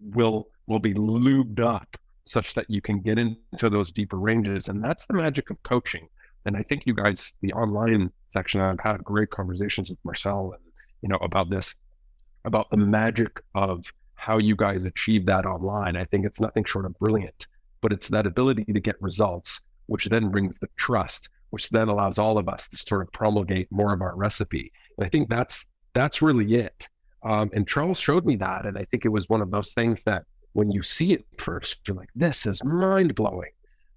will 0.00 0.48
will 0.66 0.80
be 0.80 0.92
lubed 0.92 1.60
up 1.60 1.96
such 2.26 2.52
that 2.52 2.68
you 2.68 2.82
can 2.82 3.00
get 3.00 3.18
into 3.18 3.70
those 3.70 3.90
deeper 3.90 4.18
ranges. 4.18 4.68
And 4.68 4.84
that's 4.84 5.06
the 5.06 5.14
magic 5.14 5.48
of 5.48 5.62
coaching. 5.62 6.08
And 6.44 6.58
I 6.58 6.62
think 6.62 6.82
you 6.84 6.92
guys, 6.92 7.32
the 7.40 7.54
online 7.54 8.12
section, 8.28 8.60
I've 8.60 8.80
had 8.80 9.02
great 9.02 9.30
conversations 9.30 9.88
with 9.88 9.98
Marcel 10.04 10.52
and 10.52 10.67
you 11.02 11.08
know 11.08 11.18
about 11.20 11.50
this, 11.50 11.74
about 12.44 12.70
the 12.70 12.76
magic 12.76 13.40
of 13.54 13.84
how 14.14 14.38
you 14.38 14.56
guys 14.56 14.84
achieve 14.84 15.26
that 15.26 15.46
online. 15.46 15.96
I 15.96 16.04
think 16.04 16.26
it's 16.26 16.40
nothing 16.40 16.64
short 16.64 16.84
of 16.84 16.98
brilliant, 16.98 17.46
but 17.80 17.92
it's 17.92 18.08
that 18.08 18.26
ability 18.26 18.64
to 18.64 18.80
get 18.80 19.00
results, 19.00 19.60
which 19.86 20.06
then 20.06 20.30
brings 20.30 20.58
the 20.58 20.68
trust 20.76 21.28
which 21.50 21.70
then 21.70 21.88
allows 21.88 22.18
all 22.18 22.38
of 22.38 22.48
us 22.48 22.68
to 22.68 22.76
sort 22.76 23.02
of 23.02 23.12
promulgate 23.12 23.70
more 23.70 23.92
of 23.92 24.02
our 24.02 24.14
recipe. 24.16 24.72
And 24.96 25.06
I 25.06 25.08
think 25.08 25.28
that's 25.28 25.66
that's 25.94 26.22
really 26.22 26.54
it. 26.54 26.88
Um, 27.24 27.50
and 27.52 27.66
Charles 27.66 27.98
showed 27.98 28.24
me 28.24 28.36
that, 28.36 28.66
and 28.66 28.78
I 28.78 28.84
think 28.84 29.04
it 29.04 29.08
was 29.08 29.28
one 29.28 29.40
of 29.40 29.50
those 29.50 29.72
things 29.72 30.02
that 30.04 30.24
when 30.52 30.70
you 30.70 30.82
see 30.82 31.12
it 31.12 31.24
first, 31.38 31.76
you're 31.86 31.96
like, 31.96 32.10
"This 32.14 32.46
is 32.46 32.62
mind 32.64 33.14
blowing." 33.14 33.50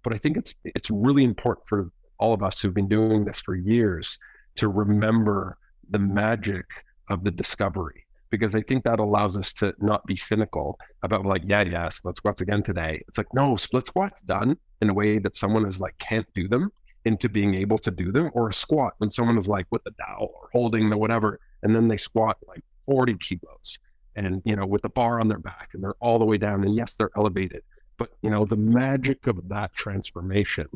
But 0.04 0.14
I 0.14 0.18
think 0.18 0.38
it's 0.38 0.56
it's 0.64 0.90
really 0.90 1.24
important 1.24 1.68
for 1.68 1.92
all 2.18 2.34
of 2.34 2.44
us 2.44 2.60
who've 2.60 2.74
been 2.74 2.88
doing 2.88 3.26
this 3.26 3.42
for 3.42 3.56
years 3.56 4.18
to 4.56 4.68
remember 4.68 5.58
the 5.90 6.00
magic 6.00 6.66
of 7.12 7.24
the 7.24 7.32
discovery 7.32 8.06
because 8.32 8.56
I 8.56 8.62
think 8.62 8.86
that 8.86 9.00
allows 9.00 9.38
us 9.38 9.54
to 9.56 9.76
not 9.80 10.06
be 10.06 10.16
cynical 10.16 10.80
about 11.04 11.26
like, 11.26 11.44
yeah, 11.46 11.62
yeah, 11.64 11.90
split 11.90 12.16
squats 12.18 12.42
again 12.42 12.64
today. 12.64 13.04
It's 13.08 13.18
like, 13.18 13.34
no, 13.34 13.58
split 13.58 13.88
squats 13.88 14.22
done 14.22 14.58
in 14.82 14.90
a 14.90 14.94
way 14.94 15.20
that 15.20 15.36
someone 15.36 15.66
is 15.68 15.80
like 15.80 15.98
can't 16.00 16.26
do 16.34 16.48
them 16.48 16.72
into 17.06 17.30
being 17.30 17.54
able 17.56 17.78
to 17.80 17.92
do 17.92 18.12
them 18.12 18.30
or 18.34 18.50
a 18.50 18.54
squat 18.54 18.94
when 19.00 19.12
someone 19.12 19.38
is 19.38 19.48
like 19.48 19.66
with 19.70 19.84
the 19.84 19.92
dowel 19.92 20.32
or 20.36 20.50
holding 20.54 20.90
the 20.90 20.98
whatever 20.98 21.40
and 21.64 21.76
then 21.76 21.88
they 21.88 21.98
squat 21.98 22.38
like 22.48 22.64
40 22.86 23.16
kilos 23.16 23.80
and 24.16 24.42
you 24.46 24.56
know 24.56 24.66
with 24.66 24.84
the 24.84 24.90
bar 24.90 25.20
on 25.20 25.28
their 25.28 25.40
back 25.40 25.70
and 25.74 25.84
they're 25.84 25.96
all 26.00 26.20
the 26.20 26.26
way 26.26 26.38
down 26.38 26.64
and 26.64 26.76
yes 26.76 26.94
they're 26.94 27.10
elevated 27.18 27.64
but 27.98 28.12
you 28.22 28.30
know 28.30 28.46
the 28.46 28.56
magic 28.56 29.26
of 29.26 29.48
that 29.50 29.74
transformation 29.74 30.68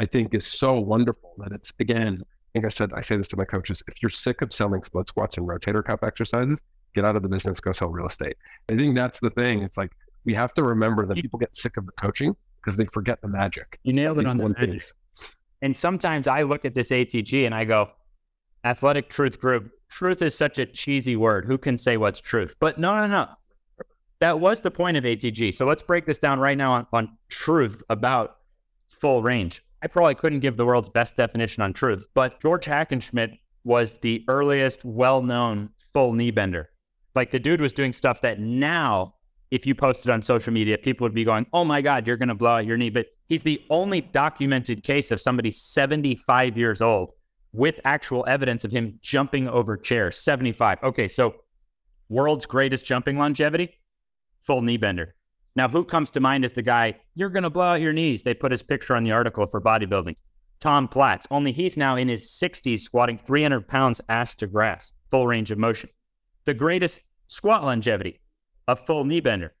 i 0.00 0.06
think 0.06 0.34
is 0.34 0.46
so 0.46 0.78
wonderful 0.78 1.34
that 1.36 1.52
it's 1.52 1.72
again 1.80 2.22
like 2.54 2.64
i 2.64 2.68
said 2.68 2.92
i 2.94 3.00
say 3.00 3.16
this 3.16 3.28
to 3.28 3.36
my 3.36 3.44
coaches 3.44 3.82
if 3.88 3.94
you're 4.02 4.10
sick 4.10 4.42
of 4.42 4.52
selling 4.52 4.82
split 4.82 5.08
squats 5.08 5.36
and 5.36 5.46
rotator 5.46 5.84
cuff 5.84 6.02
exercises 6.02 6.60
get 6.94 7.04
out 7.04 7.16
of 7.16 7.22
the 7.22 7.28
business 7.28 7.60
go 7.60 7.72
sell 7.72 7.88
real 7.88 8.06
estate 8.06 8.36
i 8.70 8.76
think 8.76 8.96
that's 8.96 9.20
the 9.20 9.30
thing 9.30 9.62
it's 9.62 9.76
like 9.76 9.90
we 10.24 10.34
have 10.34 10.54
to 10.54 10.62
remember 10.62 11.06
that 11.06 11.16
people 11.16 11.38
get 11.38 11.56
sick 11.56 11.76
of 11.76 11.86
the 11.86 11.92
coaching 11.92 12.34
because 12.60 12.76
they 12.76 12.86
forget 12.86 13.20
the 13.20 13.28
magic 13.28 13.78
You 13.82 13.92
nailed 13.92 14.18
it 14.20 14.26
on 14.26 14.38
the 14.38 14.42
one 14.42 14.54
magic. 14.58 14.82
And 15.64 15.74
sometimes 15.74 16.28
I 16.28 16.42
look 16.42 16.66
at 16.66 16.74
this 16.74 16.90
ATG 16.90 17.46
and 17.46 17.54
I 17.54 17.64
go, 17.64 17.90
athletic 18.64 19.08
truth 19.08 19.40
group. 19.40 19.70
Truth 19.88 20.20
is 20.20 20.34
such 20.34 20.58
a 20.58 20.66
cheesy 20.66 21.16
word. 21.16 21.46
Who 21.46 21.56
can 21.56 21.78
say 21.78 21.96
what's 21.96 22.20
truth? 22.20 22.54
But 22.60 22.78
no, 22.78 22.94
no, 22.94 23.06
no. 23.06 23.28
That 24.20 24.40
was 24.40 24.60
the 24.60 24.70
point 24.70 24.98
of 24.98 25.04
ATG. 25.04 25.54
So 25.54 25.64
let's 25.64 25.82
break 25.82 26.04
this 26.04 26.18
down 26.18 26.38
right 26.38 26.56
now 26.56 26.72
on, 26.72 26.86
on 26.92 27.16
truth 27.28 27.82
about 27.88 28.36
full 28.90 29.22
range. 29.22 29.64
I 29.84 29.86
probably 29.86 30.14
couldn't 30.14 30.40
give 30.40 30.56
the 30.56 30.64
world's 30.64 30.88
best 30.88 31.14
definition 31.14 31.62
on 31.62 31.74
truth, 31.74 32.08
but 32.14 32.40
George 32.40 32.64
Hackenschmidt 32.64 33.38
was 33.64 33.98
the 33.98 34.24
earliest 34.28 34.82
well 34.82 35.22
known 35.22 35.68
full 35.92 36.14
knee 36.14 36.30
bender. 36.30 36.70
Like 37.14 37.30
the 37.30 37.38
dude 37.38 37.60
was 37.60 37.74
doing 37.74 37.92
stuff 37.92 38.22
that 38.22 38.40
now, 38.40 39.16
if 39.50 39.66
you 39.66 39.74
posted 39.74 40.10
on 40.10 40.22
social 40.22 40.54
media, 40.54 40.78
people 40.78 41.04
would 41.04 41.12
be 41.12 41.22
going, 41.22 41.44
oh 41.52 41.66
my 41.66 41.82
God, 41.82 42.06
you're 42.06 42.16
going 42.16 42.30
to 42.30 42.34
blow 42.34 42.52
out 42.52 42.64
your 42.64 42.78
knee. 42.78 42.88
But 42.88 43.08
he's 43.26 43.42
the 43.42 43.62
only 43.68 44.00
documented 44.00 44.84
case 44.84 45.10
of 45.10 45.20
somebody 45.20 45.50
75 45.50 46.56
years 46.56 46.80
old 46.80 47.12
with 47.52 47.78
actual 47.84 48.24
evidence 48.26 48.64
of 48.64 48.72
him 48.72 48.98
jumping 49.02 49.48
over 49.48 49.76
chairs. 49.76 50.16
75. 50.16 50.78
Okay, 50.82 51.08
so 51.08 51.34
world's 52.08 52.46
greatest 52.46 52.86
jumping 52.86 53.18
longevity, 53.18 53.74
full 54.40 54.62
knee 54.62 54.78
bender. 54.78 55.14
Now, 55.56 55.68
who 55.68 55.84
comes 55.84 56.10
to 56.10 56.20
mind 56.20 56.44
as 56.44 56.52
the 56.52 56.62
guy, 56.62 56.96
you're 57.14 57.28
going 57.28 57.44
to 57.44 57.50
blow 57.50 57.64
out 57.64 57.80
your 57.80 57.92
knees? 57.92 58.22
They 58.22 58.34
put 58.34 58.50
his 58.50 58.62
picture 58.62 58.96
on 58.96 59.04
the 59.04 59.12
article 59.12 59.46
for 59.46 59.60
bodybuilding. 59.60 60.16
Tom 60.60 60.88
Platz, 60.88 61.26
only 61.30 61.52
he's 61.52 61.76
now 61.76 61.96
in 61.96 62.08
his 62.08 62.30
60s, 62.30 62.80
squatting 62.80 63.18
300 63.18 63.68
pounds 63.68 64.00
ass 64.08 64.34
to 64.36 64.46
grass, 64.46 64.92
full 65.10 65.26
range 65.26 65.50
of 65.50 65.58
motion. 65.58 65.90
The 66.44 66.54
greatest 66.54 67.02
squat 67.28 67.64
longevity, 67.64 68.20
a 68.66 68.74
full 68.74 69.04
knee 69.04 69.20
bender. 69.20 69.54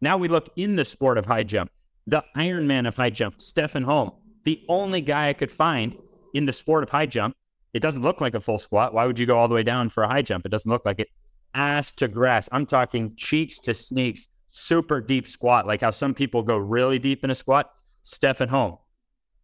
Now 0.00 0.16
we 0.16 0.28
look 0.28 0.50
in 0.56 0.76
the 0.76 0.84
sport 0.84 1.18
of 1.18 1.26
high 1.26 1.42
jump. 1.42 1.70
The 2.06 2.24
Iron 2.36 2.66
Man 2.66 2.86
of 2.86 2.96
high 2.96 3.10
jump, 3.10 3.40
Stefan 3.40 3.82
Holm, 3.82 4.12
the 4.44 4.62
only 4.68 5.00
guy 5.00 5.28
I 5.28 5.32
could 5.32 5.50
find 5.50 5.96
in 6.34 6.44
the 6.44 6.52
sport 6.52 6.82
of 6.82 6.90
high 6.90 7.06
jump. 7.06 7.36
It 7.72 7.80
doesn't 7.80 8.02
look 8.02 8.20
like 8.20 8.34
a 8.34 8.40
full 8.40 8.58
squat. 8.58 8.94
Why 8.94 9.06
would 9.06 9.18
you 9.18 9.26
go 9.26 9.38
all 9.38 9.48
the 9.48 9.54
way 9.54 9.62
down 9.62 9.90
for 9.90 10.02
a 10.02 10.08
high 10.08 10.22
jump? 10.22 10.46
It 10.46 10.50
doesn't 10.50 10.70
look 10.70 10.84
like 10.84 11.00
it. 11.00 11.08
Ass 11.54 11.92
to 11.92 12.08
grass. 12.08 12.48
I'm 12.52 12.66
talking 12.66 13.14
cheeks 13.16 13.58
to 13.60 13.74
sneaks, 13.74 14.28
super 14.50 15.00
deep 15.00 15.26
squat, 15.26 15.66
like 15.66 15.80
how 15.80 15.90
some 15.90 16.12
people 16.12 16.42
go 16.42 16.56
really 16.58 16.98
deep 16.98 17.24
in 17.24 17.30
a 17.30 17.34
squat. 17.34 17.70
Stefan 18.02 18.48
Holm. 18.48 18.78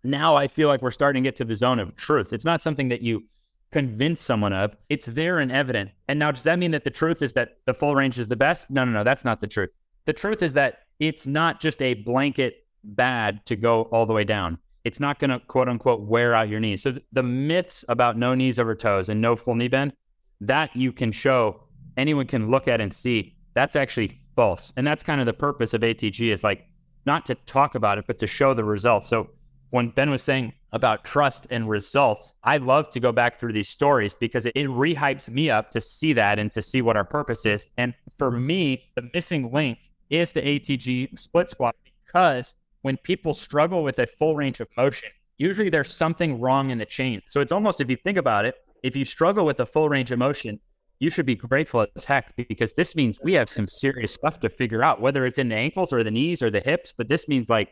Now 0.04 0.34
I 0.36 0.48
feel 0.48 0.68
like 0.68 0.82
we're 0.82 0.90
starting 0.90 1.22
to 1.22 1.26
get 1.28 1.36
to 1.36 1.44
the 1.44 1.56
zone 1.56 1.78
of 1.78 1.94
truth. 1.96 2.32
It's 2.32 2.44
not 2.44 2.60
something 2.60 2.88
that 2.88 3.02
you 3.02 3.25
convince 3.72 4.20
someone 4.20 4.52
of. 4.52 4.76
It's 4.88 5.06
there 5.06 5.38
and 5.38 5.50
evident. 5.50 5.90
And 6.08 6.18
now, 6.18 6.30
does 6.30 6.44
that 6.44 6.58
mean 6.58 6.70
that 6.70 6.84
the 6.84 6.90
truth 6.90 7.22
is 7.22 7.32
that 7.34 7.58
the 7.64 7.75
full 7.75 7.94
range 7.94 8.18
is 8.18 8.28
the 8.28 8.36
best? 8.36 8.70
No, 8.70 8.84
no, 8.84 8.92
no. 8.92 9.04
That's 9.04 9.25
not 9.25 9.40
the 9.40 9.46
truth. 9.46 9.70
The 10.04 10.12
truth 10.12 10.42
is 10.42 10.52
that 10.54 10.80
it's 11.00 11.26
not 11.26 11.60
just 11.60 11.82
a 11.82 11.94
blanket 11.94 12.66
bad 12.84 13.44
to 13.46 13.56
go 13.56 13.82
all 13.84 14.06
the 14.06 14.12
way 14.12 14.25
down. 14.25 14.58
It's 14.84 15.00
not 15.00 15.18
going 15.18 15.30
to 15.30 15.40
quote 15.40 15.68
unquote 15.68 16.02
wear 16.02 16.34
out 16.34 16.48
your 16.48 16.60
knees. 16.60 16.82
So 16.82 16.92
th- 16.92 17.04
the 17.12 17.22
myths 17.22 17.84
about 17.88 18.16
no 18.16 18.34
knees 18.34 18.58
over 18.58 18.75
toes 18.75 19.08
and 19.08 19.20
no 19.20 19.34
full 19.34 19.56
knee 19.56 19.68
bend, 19.68 19.92
that 20.40 20.75
you 20.76 20.92
can 20.92 21.10
show, 21.10 21.64
anyone 21.96 22.26
can 22.26 22.50
look 22.50 22.68
at 22.68 22.80
and 22.80 22.94
see 22.94 23.36
that's 23.54 23.75
actually 23.75 24.20
false. 24.37 24.73
And 24.76 24.87
that's 24.87 25.02
kind 25.02 25.21
of 25.21 25.26
the 25.26 25.33
purpose 25.33 25.75
of 25.75 25.81
ATG 25.81 26.33
is 26.33 26.45
like 26.45 26.69
not 27.07 27.26
to 27.26 27.35
talk 27.35 27.75
about 27.75 27.99
it, 27.99 28.05
but 28.07 28.19
to 28.21 28.26
show 28.26 28.55
the 28.55 28.64
results. 28.64 29.09
So 29.09 29.31
when 29.71 29.88
Ben 29.88 30.11
was 30.11 30.23
saying 30.23 30.52
about 30.73 31.05
trust 31.05 31.47
and 31.50 31.69
results, 31.69 32.37
I 32.45 32.59
love 32.59 32.90
to 32.90 33.00
go 33.00 33.11
back 33.11 33.40
through 33.40 33.52
these 33.52 33.69
stories 33.69 34.14
because 34.14 34.47
it, 34.47 34.52
it 34.55 34.69
rehypes 34.69 35.28
me 35.28 35.50
up 35.50 35.71
to 35.73 35.81
see 35.81 36.12
that 36.12 36.38
and 36.38 36.52
to 36.52 36.62
see 36.62 36.83
what 36.83 36.97
our 36.97 37.05
purpose 37.05 37.47
is. 37.47 37.66
And 37.78 37.95
for 38.19 38.31
me, 38.31 38.85
the 38.95 39.09
missing 39.14 39.50
link 39.52 39.78
is 40.11 40.33
the 40.33 40.43
ATG 40.43 41.19
split 41.19 41.50
squat 41.50 41.75
because 42.05 42.57
when 42.83 42.97
people 42.99 43.35
struggle 43.35 43.83
with 43.83 43.99
a 43.99 44.07
full 44.07 44.37
range 44.37 44.61
of 44.61 44.69
motion, 44.76 45.09
usually 45.38 45.71
there's 45.71 45.93
something 45.93 46.40
wrong 46.40 46.71
in 46.71 46.78
the 46.78 46.87
chain. 46.87 47.23
So 47.26 47.40
it's 47.40 47.52
almost, 47.52 47.81
if 47.81 47.90
you 47.90 47.97
think 47.97 48.19
about 48.19 48.45
it, 48.45 48.55
if 48.83 48.95
you 48.95 49.05
struggle 49.05 49.45
with 49.45 49.59
a 49.61 49.66
full 49.66 49.88
range 49.88 50.12
of 50.12 50.19
motion, 50.19 50.61
you 50.98 51.10
should 51.10 51.26
be 51.26 51.34
grateful 51.34 51.86
as 51.94 52.04
heck 52.04 52.34
because 52.36 52.72
this 52.72 52.94
means 52.94 53.18
we 53.22 53.34
have 53.34 53.48
some 53.48 53.68
serious 53.68 54.12
stuff 54.12 54.40
to 54.40 54.48
figure 54.48 54.82
out, 54.82 55.00
whether 55.00 55.26
it's 55.26 55.38
in 55.38 55.48
the 55.48 55.54
ankles 55.54 55.92
or 55.92 56.02
the 56.02 56.10
knees 56.10 56.42
or 56.42 56.50
the 56.50 56.60
hips. 56.60 56.92
But 56.96 57.08
this 57.08 57.28
means 57.28 57.48
like 57.48 57.70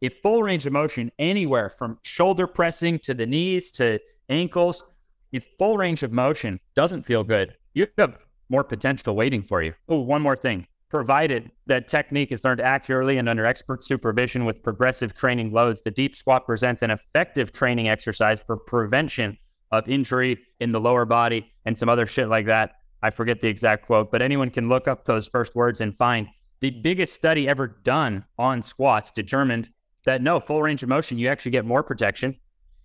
if 0.00 0.14
full 0.22 0.42
range 0.42 0.66
of 0.66 0.72
motion 0.72 1.12
anywhere 1.18 1.68
from 1.68 1.98
shoulder 2.02 2.46
pressing 2.46 2.98
to 3.00 3.14
the 3.14 3.26
knees 3.26 3.70
to 3.72 4.00
ankles, 4.28 4.84
if 5.32 5.46
full 5.58 5.76
range 5.76 6.02
of 6.02 6.12
motion 6.12 6.60
doesn't 6.74 7.02
feel 7.02 7.24
good, 7.24 7.54
you 7.74 7.86
have 7.98 8.18
more 8.48 8.64
potential 8.64 9.14
waiting 9.14 9.42
for 9.42 9.62
you. 9.62 9.74
Oh, 9.88 10.00
one 10.00 10.22
more 10.22 10.36
thing. 10.36 10.66
Provided 10.90 11.50
that 11.66 11.88
technique 11.88 12.32
is 12.32 12.44
learned 12.44 12.60
accurately 12.60 13.16
and 13.16 13.28
under 13.28 13.46
expert 13.46 13.82
supervision 13.82 14.44
with 14.44 14.62
progressive 14.62 15.14
training 15.14 15.52
loads, 15.52 15.80
the 15.82 15.90
deep 15.90 16.14
squat 16.14 16.44
presents 16.44 16.82
an 16.82 16.90
effective 16.90 17.52
training 17.52 17.88
exercise 17.88 18.42
for 18.42 18.58
prevention 18.58 19.38
of 19.72 19.88
injury 19.88 20.38
in 20.60 20.70
the 20.70 20.80
lower 20.80 21.04
body 21.04 21.50
and 21.64 21.76
some 21.76 21.88
other 21.88 22.06
shit 22.06 22.28
like 22.28 22.46
that. 22.46 22.74
I 23.02 23.10
forget 23.10 23.40
the 23.40 23.48
exact 23.48 23.86
quote, 23.86 24.12
but 24.12 24.22
anyone 24.22 24.50
can 24.50 24.68
look 24.68 24.86
up 24.86 25.04
those 25.04 25.26
first 25.26 25.56
words 25.56 25.80
and 25.80 25.96
find 25.96 26.28
the 26.60 26.70
biggest 26.70 27.14
study 27.14 27.48
ever 27.48 27.66
done 27.66 28.24
on 28.38 28.62
squats 28.62 29.10
determined 29.10 29.70
that 30.04 30.22
no 30.22 30.38
full 30.38 30.62
range 30.62 30.82
of 30.82 30.88
motion, 30.88 31.18
you 31.18 31.28
actually 31.28 31.50
get 31.50 31.64
more 31.64 31.82
protection 31.82 32.36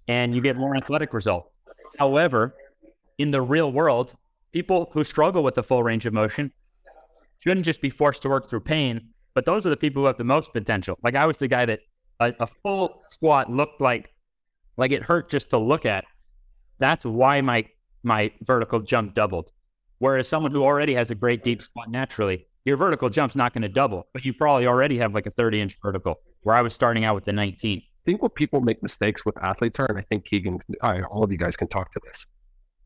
and 0.08 0.34
you 0.34 0.42
get 0.42 0.56
more 0.56 0.76
athletic 0.76 1.14
result. 1.14 1.52
However, 2.00 2.56
in 3.18 3.32
the 3.32 3.42
real 3.42 3.72
world, 3.72 4.16
people 4.52 4.90
who 4.94 5.04
struggle 5.04 5.44
with 5.44 5.56
the 5.56 5.64
full 5.64 5.84
range 5.84 6.06
of 6.06 6.14
motion 6.14 6.52
shouldn't 7.40 7.66
just 7.66 7.82
be 7.82 7.90
forced 7.90 8.22
to 8.24 8.30
work 8.30 8.50
through 8.50 8.62
pain, 8.62 9.10
but 9.36 9.46
those 9.46 9.68
are 9.68 9.70
the 9.70 9.78
people 9.78 10.02
who 10.02 10.08
have 10.08 10.18
the 10.18 10.24
most 10.24 10.54
potential. 10.54 10.98
Like 11.04 11.16
I 11.16 11.26
was 11.26 11.38
the 11.38 11.48
guy 11.48 11.66
that 11.66 11.82
a, 12.20 12.34
a 12.40 12.48
full 12.48 13.02
squat 13.10 13.52
looked 13.52 13.82
like 13.82 14.14
like 14.78 14.92
it 14.92 15.04
hurt 15.04 15.30
just 15.30 15.50
to 15.52 15.58
look 15.58 15.86
at. 15.86 16.06
That's 16.80 17.06
why 17.06 17.42
my 17.42 17.66
my 18.04 18.32
vertical 18.42 18.80
jump 18.80 19.14
doubled. 19.14 19.52
Whereas 20.00 20.28
someone 20.28 20.52
who 20.52 20.64
already 20.64 20.94
has 20.94 21.12
a 21.12 21.16
great 21.16 21.44
deep 21.44 21.62
squat 21.62 21.90
naturally, 21.90 22.48
your 22.66 22.78
vertical 22.78 23.10
jump's 23.10 23.36
not 23.36 23.54
going 23.54 23.64
to 23.64 23.70
double, 23.70 24.08
but 24.14 24.24
you 24.24 24.34
probably 24.34 24.68
already 24.68 24.98
have 25.00 25.14
like 25.14 25.26
a 25.26 25.32
30 25.32 25.62
inch 25.62 25.78
vertical. 25.82 26.22
Where 26.42 26.56
I 26.56 26.62
was 26.62 26.74
starting 26.74 27.04
out 27.04 27.16
with 27.16 27.26
the 27.26 27.34
19. 27.34 27.80
I 27.80 27.82
think 28.06 28.22
what 28.22 28.36
people 28.36 28.62
make 28.62 28.82
mistakes 28.82 29.26
with 29.26 29.36
athletes 29.44 29.80
are, 29.80 29.86
and 29.86 29.98
I 29.98 30.04
think 30.10 30.26
Keegan, 30.26 30.60
I, 30.82 31.02
all 31.02 31.24
of 31.24 31.32
you 31.32 31.38
guys 31.38 31.58
can 31.58 31.68
talk 31.68 31.92
to 31.94 32.00
this. 32.06 32.26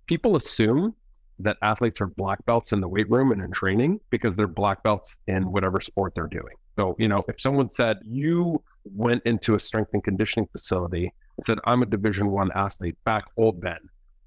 People 0.08 0.36
assume 0.36 0.96
that 1.40 1.58
athletes 1.62 2.02
are 2.02 2.08
black 2.08 2.44
belts 2.46 2.72
in 2.72 2.82
the 2.82 2.88
weight 2.88 3.10
room 3.10 3.32
and 3.32 3.42
in 3.42 3.52
training 3.52 4.00
because 4.10 4.36
they're 4.36 4.48
black 4.48 4.84
belts 4.84 5.16
in 5.28 5.52
whatever 5.52 5.80
sport 5.80 6.14
they're 6.16 6.28
doing. 6.28 6.56
So, 6.80 6.96
you 6.98 7.08
know, 7.08 7.24
if 7.28 7.40
someone 7.40 7.70
said 7.70 7.98
you 8.04 8.64
went 8.84 9.24
into 9.26 9.56
a 9.56 9.60
strength 9.60 9.92
and 9.94 10.04
conditioning 10.04 10.48
facility 10.52 11.14
said, 11.46 11.60
I'm 11.66 11.82
a 11.82 11.86
division 11.86 12.32
one 12.32 12.52
athlete, 12.54 12.98
back 13.04 13.26
old 13.38 13.62
Ben, 13.62 13.80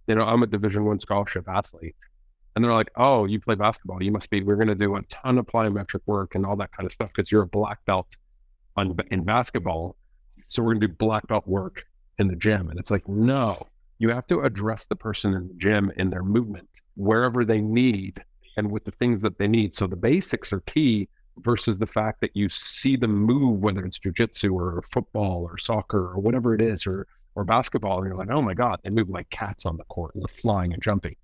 you 0.06 0.14
know, 0.14 0.22
I'm 0.22 0.42
a 0.42 0.46
division 0.46 0.84
one 0.84 0.98
scholarship 0.98 1.48
athlete. 1.48 1.96
And 2.54 2.64
they're 2.64 2.72
like, 2.72 2.90
oh, 2.96 3.24
you 3.24 3.40
play 3.40 3.56
basketball. 3.56 4.02
You 4.02 4.12
must 4.12 4.30
be, 4.30 4.42
we're 4.42 4.54
going 4.54 4.68
to 4.68 4.74
do 4.76 4.94
a 4.94 5.02
ton 5.02 5.38
of 5.38 5.46
plyometric 5.46 6.02
work 6.06 6.34
and 6.34 6.46
all 6.46 6.56
that 6.56 6.70
kind 6.72 6.86
of 6.86 6.92
stuff 6.92 7.10
because 7.14 7.32
you're 7.32 7.42
a 7.42 7.46
black 7.46 7.84
belt 7.84 8.06
on, 8.76 8.96
in 9.10 9.24
basketball. 9.24 9.96
So 10.48 10.62
we're 10.62 10.72
going 10.72 10.82
to 10.82 10.88
do 10.88 10.94
black 10.94 11.26
belt 11.26 11.48
work 11.48 11.84
in 12.18 12.28
the 12.28 12.36
gym. 12.36 12.70
And 12.70 12.78
it's 12.78 12.92
like, 12.92 13.08
no, 13.08 13.66
you 13.98 14.08
have 14.10 14.26
to 14.28 14.40
address 14.40 14.86
the 14.86 14.94
person 14.94 15.34
in 15.34 15.48
the 15.48 15.54
gym 15.54 15.90
in 15.96 16.10
their 16.10 16.22
movement 16.22 16.68
wherever 16.96 17.44
they 17.44 17.60
need 17.60 18.22
and 18.56 18.70
with 18.70 18.84
the 18.84 18.92
things 18.92 19.20
that 19.22 19.38
they 19.38 19.48
need. 19.48 19.74
So 19.74 19.88
the 19.88 19.96
basics 19.96 20.52
are 20.52 20.60
key 20.60 21.08
versus 21.38 21.78
the 21.78 21.86
fact 21.86 22.20
that 22.20 22.34
you 22.34 22.48
see 22.48 22.96
them 22.96 23.14
move, 23.14 23.60
whether 23.60 23.84
it's 23.84 23.98
jujitsu 23.98 24.52
or 24.52 24.82
football 24.90 25.42
or 25.42 25.58
soccer 25.58 26.12
or 26.12 26.18
whatever 26.18 26.54
it 26.54 26.62
is, 26.62 26.86
or 26.86 27.06
or 27.34 27.44
basketball, 27.44 27.98
and 27.98 28.06
you're 28.06 28.16
like, 28.16 28.30
oh 28.30 28.42
my 28.42 28.54
God, 28.54 28.78
they 28.82 28.90
move 28.90 29.08
like 29.08 29.28
cats 29.30 29.66
on 29.66 29.76
the 29.76 29.84
court 29.84 30.12
they're 30.14 30.28
flying 30.28 30.72
and 30.72 30.82
jumping. 30.82 31.16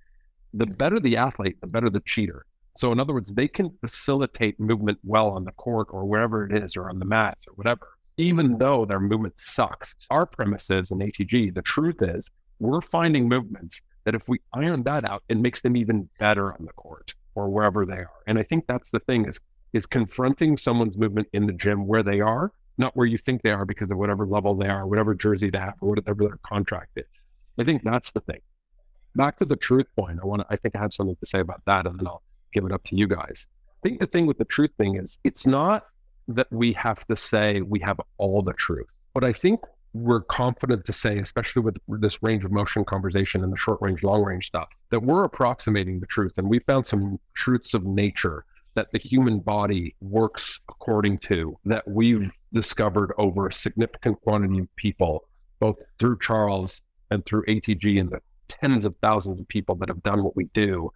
The 0.54 0.66
better 0.66 0.98
the 0.98 1.16
athlete, 1.16 1.60
the 1.60 1.66
better 1.66 1.88
the 1.88 2.00
cheater. 2.00 2.46
So 2.76 2.92
in 2.92 3.00
other 3.00 3.14
words, 3.14 3.32
they 3.32 3.48
can 3.48 3.70
facilitate 3.80 4.58
movement 4.58 4.98
well 5.04 5.28
on 5.28 5.44
the 5.44 5.52
court 5.52 5.88
or 5.90 6.04
wherever 6.04 6.44
it 6.44 6.56
is, 6.56 6.76
or 6.76 6.88
on 6.88 6.98
the 6.98 7.04
mats 7.04 7.44
or 7.46 7.54
whatever, 7.54 7.90
even 8.16 8.58
though 8.58 8.84
their 8.84 9.00
movement 9.00 9.38
sucks. 9.38 9.94
Our 10.10 10.26
premise 10.26 10.70
is 10.70 10.90
in 10.90 10.98
ATG, 10.98 11.54
the 11.54 11.62
truth 11.62 12.02
is 12.02 12.30
we're 12.58 12.80
finding 12.80 13.28
movements 13.28 13.80
that 14.04 14.14
if 14.14 14.28
we 14.28 14.40
iron 14.52 14.82
that 14.84 15.04
out, 15.04 15.22
it 15.28 15.38
makes 15.38 15.60
them 15.60 15.76
even 15.76 16.08
better 16.18 16.52
on 16.52 16.64
the 16.64 16.72
court 16.72 17.14
or 17.34 17.48
wherever 17.48 17.86
they 17.86 17.94
are. 17.94 18.10
And 18.26 18.38
I 18.38 18.42
think 18.42 18.66
that's 18.66 18.90
the 18.90 19.00
thing 19.00 19.26
is 19.26 19.38
is 19.72 19.86
confronting 19.86 20.56
someone's 20.56 20.96
movement 20.96 21.28
in 21.32 21.46
the 21.46 21.52
gym 21.52 21.86
where 21.86 22.02
they 22.02 22.20
are, 22.20 22.52
not 22.78 22.96
where 22.96 23.06
you 23.06 23.18
think 23.18 23.42
they 23.42 23.50
are 23.50 23.64
because 23.64 23.90
of 23.90 23.98
whatever 23.98 24.26
level 24.26 24.54
they 24.54 24.68
are, 24.68 24.86
whatever 24.86 25.14
jersey 25.14 25.50
they 25.50 25.58
have, 25.58 25.74
or 25.80 25.90
whatever 25.90 26.24
their 26.24 26.38
contract 26.44 26.90
is. 26.96 27.04
I 27.58 27.64
think 27.64 27.82
that's 27.82 28.10
the 28.10 28.20
thing. 28.20 28.40
Back 29.14 29.38
to 29.38 29.44
the 29.44 29.56
truth 29.56 29.86
point, 29.98 30.18
I 30.22 30.26
want 30.26 30.42
to, 30.42 30.46
I 30.50 30.56
think 30.56 30.76
I 30.76 30.78
have 30.80 30.94
something 30.94 31.16
to 31.16 31.26
say 31.26 31.40
about 31.40 31.62
that, 31.66 31.86
and 31.86 31.98
then 31.98 32.06
I'll 32.06 32.22
give 32.52 32.64
it 32.64 32.72
up 32.72 32.84
to 32.84 32.96
you 32.96 33.06
guys. 33.06 33.46
I 33.84 33.88
think 33.88 34.00
the 34.00 34.06
thing 34.06 34.26
with 34.26 34.38
the 34.38 34.44
truth 34.44 34.70
thing 34.78 34.96
is 34.96 35.18
it's 35.24 35.46
not 35.46 35.86
that 36.28 36.46
we 36.50 36.72
have 36.74 37.06
to 37.06 37.16
say 37.16 37.60
we 37.60 37.80
have 37.80 38.00
all 38.18 38.42
the 38.42 38.52
truth, 38.52 38.88
but 39.14 39.24
I 39.24 39.32
think 39.32 39.60
we're 39.92 40.20
confident 40.20 40.86
to 40.86 40.92
say, 40.92 41.18
especially 41.18 41.62
with 41.62 41.76
this 41.88 42.22
range 42.22 42.44
of 42.44 42.52
motion 42.52 42.84
conversation 42.84 43.42
and 43.42 43.52
the 43.52 43.56
short 43.56 43.78
range, 43.80 44.04
long 44.04 44.22
range 44.22 44.46
stuff, 44.46 44.68
that 44.90 45.02
we're 45.02 45.24
approximating 45.24 45.98
the 45.98 46.06
truth. 46.06 46.34
And 46.36 46.48
we 46.48 46.60
found 46.60 46.86
some 46.86 47.18
truths 47.34 47.74
of 47.74 47.84
nature 47.84 48.44
that 48.74 48.88
the 48.92 48.98
human 48.98 49.40
body 49.40 49.94
works 50.00 50.60
according 50.68 51.18
to 51.18 51.58
that 51.64 51.86
we've 51.88 52.30
discovered 52.52 53.12
over 53.18 53.48
a 53.48 53.52
significant 53.52 54.20
quantity 54.22 54.60
of 54.60 54.76
people, 54.76 55.24
both 55.58 55.76
through 55.98 56.18
Charles 56.20 56.82
and 57.10 57.24
through 57.26 57.44
ATG 57.46 58.00
and 58.00 58.10
the 58.10 58.20
tens 58.48 58.84
of 58.84 58.94
thousands 59.02 59.40
of 59.40 59.48
people 59.48 59.74
that 59.76 59.88
have 59.88 60.02
done 60.02 60.22
what 60.22 60.36
we 60.36 60.44
do. 60.54 60.90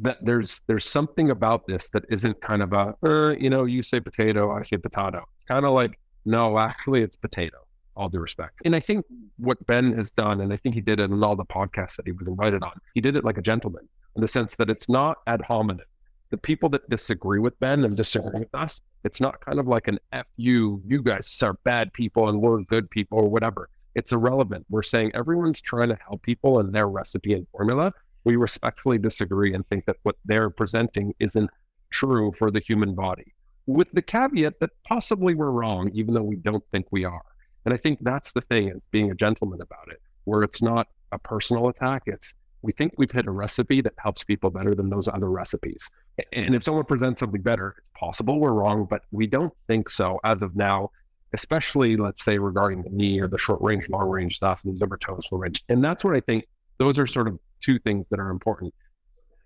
That 0.00 0.18
there's 0.22 0.60
there's 0.66 0.88
something 0.88 1.30
about 1.30 1.68
this 1.68 1.88
that 1.90 2.04
isn't 2.08 2.40
kind 2.40 2.62
of 2.62 2.72
a 2.72 2.96
uh, 3.06 3.30
you 3.38 3.48
know 3.48 3.64
you 3.64 3.80
say 3.82 4.00
potato 4.00 4.50
I 4.50 4.62
say 4.62 4.76
potato. 4.76 5.24
It's 5.36 5.44
kind 5.44 5.64
of 5.64 5.72
like 5.72 6.00
no 6.24 6.58
actually 6.58 7.02
it's 7.02 7.14
potato 7.14 7.58
all 7.96 8.08
due 8.08 8.18
respect. 8.18 8.60
And 8.64 8.74
I 8.74 8.80
think 8.80 9.04
what 9.38 9.64
Ben 9.66 9.92
has 9.96 10.10
done, 10.10 10.40
and 10.40 10.52
I 10.52 10.56
think 10.56 10.74
he 10.74 10.80
did 10.80 11.00
it 11.00 11.10
in 11.10 11.22
all 11.22 11.36
the 11.36 11.44
podcasts 11.44 11.96
that 11.96 12.06
he 12.06 12.12
was 12.12 12.26
invited 12.26 12.62
on, 12.62 12.72
he 12.94 13.00
did 13.00 13.16
it 13.16 13.24
like 13.24 13.38
a 13.38 13.42
gentleman 13.42 13.88
in 14.16 14.22
the 14.22 14.28
sense 14.28 14.54
that 14.56 14.70
it's 14.70 14.88
not 14.88 15.18
ad 15.26 15.42
hominem. 15.42 15.86
The 16.34 16.38
people 16.38 16.68
that 16.70 16.90
disagree 16.90 17.38
with 17.38 17.60
Ben 17.60 17.84
and 17.84 17.96
disagree 17.96 18.40
with 18.40 18.52
us, 18.56 18.80
it's 19.04 19.20
not 19.20 19.40
kind 19.40 19.60
of 19.60 19.68
like 19.68 19.86
an 19.86 20.00
F 20.10 20.26
you, 20.36 20.82
you 20.84 21.00
guys 21.00 21.40
are 21.44 21.54
bad 21.62 21.92
people 21.92 22.28
and 22.28 22.40
we're 22.40 22.64
good 22.64 22.90
people 22.90 23.18
or 23.20 23.30
whatever. 23.30 23.68
It's 23.94 24.10
irrelevant. 24.10 24.66
We're 24.68 24.82
saying 24.82 25.12
everyone's 25.14 25.60
trying 25.60 25.90
to 25.90 25.98
help 26.08 26.22
people 26.22 26.58
in 26.58 26.72
their 26.72 26.88
recipe 26.88 27.34
and 27.34 27.46
formula. 27.52 27.92
We 28.24 28.34
respectfully 28.34 28.98
disagree 28.98 29.54
and 29.54 29.64
think 29.68 29.86
that 29.86 29.98
what 30.02 30.16
they're 30.24 30.50
presenting 30.50 31.14
isn't 31.20 31.50
true 31.92 32.32
for 32.32 32.50
the 32.50 32.58
human 32.58 32.96
body, 32.96 33.32
with 33.66 33.92
the 33.92 34.02
caveat 34.02 34.58
that 34.58 34.70
possibly 34.88 35.36
we're 35.36 35.52
wrong, 35.52 35.92
even 35.94 36.14
though 36.14 36.24
we 36.24 36.34
don't 36.34 36.64
think 36.72 36.86
we 36.90 37.04
are. 37.04 37.22
And 37.64 37.72
I 37.72 37.76
think 37.76 38.00
that's 38.02 38.32
the 38.32 38.40
thing 38.40 38.70
is 38.70 38.82
being 38.90 39.12
a 39.12 39.14
gentleman 39.14 39.60
about 39.60 39.86
it, 39.86 40.02
where 40.24 40.42
it's 40.42 40.62
not 40.62 40.88
a 41.12 41.18
personal 41.20 41.68
attack. 41.68 42.02
It's 42.06 42.34
we 42.62 42.72
think 42.72 42.94
we've 42.96 43.12
hit 43.12 43.26
a 43.26 43.30
recipe 43.30 43.82
that 43.82 43.92
helps 43.98 44.24
people 44.24 44.50
better 44.50 44.74
than 44.74 44.88
those 44.88 45.06
other 45.06 45.30
recipes. 45.30 45.88
And 46.32 46.54
if 46.54 46.62
someone 46.64 46.84
presents 46.84 47.20
something 47.20 47.42
better, 47.42 47.74
it's 47.78 47.86
possible 47.98 48.38
we're 48.38 48.52
wrong, 48.52 48.86
but 48.88 49.02
we 49.10 49.26
don't 49.26 49.52
think 49.66 49.90
so 49.90 50.20
as 50.24 50.42
of 50.42 50.54
now, 50.54 50.90
especially 51.32 51.96
let's 51.96 52.24
say 52.24 52.38
regarding 52.38 52.82
the 52.82 52.90
knee 52.90 53.20
or 53.20 53.26
the 53.26 53.38
short 53.38 53.60
range, 53.60 53.88
long 53.88 54.08
range 54.08 54.36
stuff, 54.36 54.62
and 54.64 54.78
the 54.78 55.22
full 55.28 55.38
range. 55.38 55.64
And 55.68 55.82
that's 55.82 56.04
what 56.04 56.14
I 56.14 56.20
think 56.20 56.44
those 56.78 56.98
are 56.98 57.06
sort 57.06 57.26
of 57.26 57.38
two 57.60 57.78
things 57.80 58.06
that 58.10 58.20
are 58.20 58.30
important. 58.30 58.72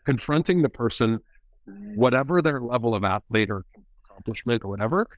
Confronting 0.05 0.63
the 0.63 0.69
person, 0.69 1.21
whatever 1.95 2.43
their 2.43 2.61
level 2.61 2.95
of 2.95 3.05
athlete 3.05 3.51
or 3.51 3.65
accomplishment 4.11 4.65
or 4.65 4.69
whatever, 4.69 5.09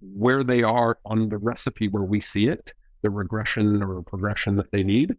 where 0.00 0.44
they 0.44 0.62
are 0.62 0.98
on 1.04 1.28
the 1.28 1.38
recipe 1.38 1.88
where 1.88 2.04
we 2.04 2.20
see 2.20 2.46
it, 2.46 2.72
the 3.02 3.10
regression 3.10 3.82
or 3.82 4.02
progression 4.02 4.56
that 4.56 4.70
they 4.70 4.82
need. 4.82 5.16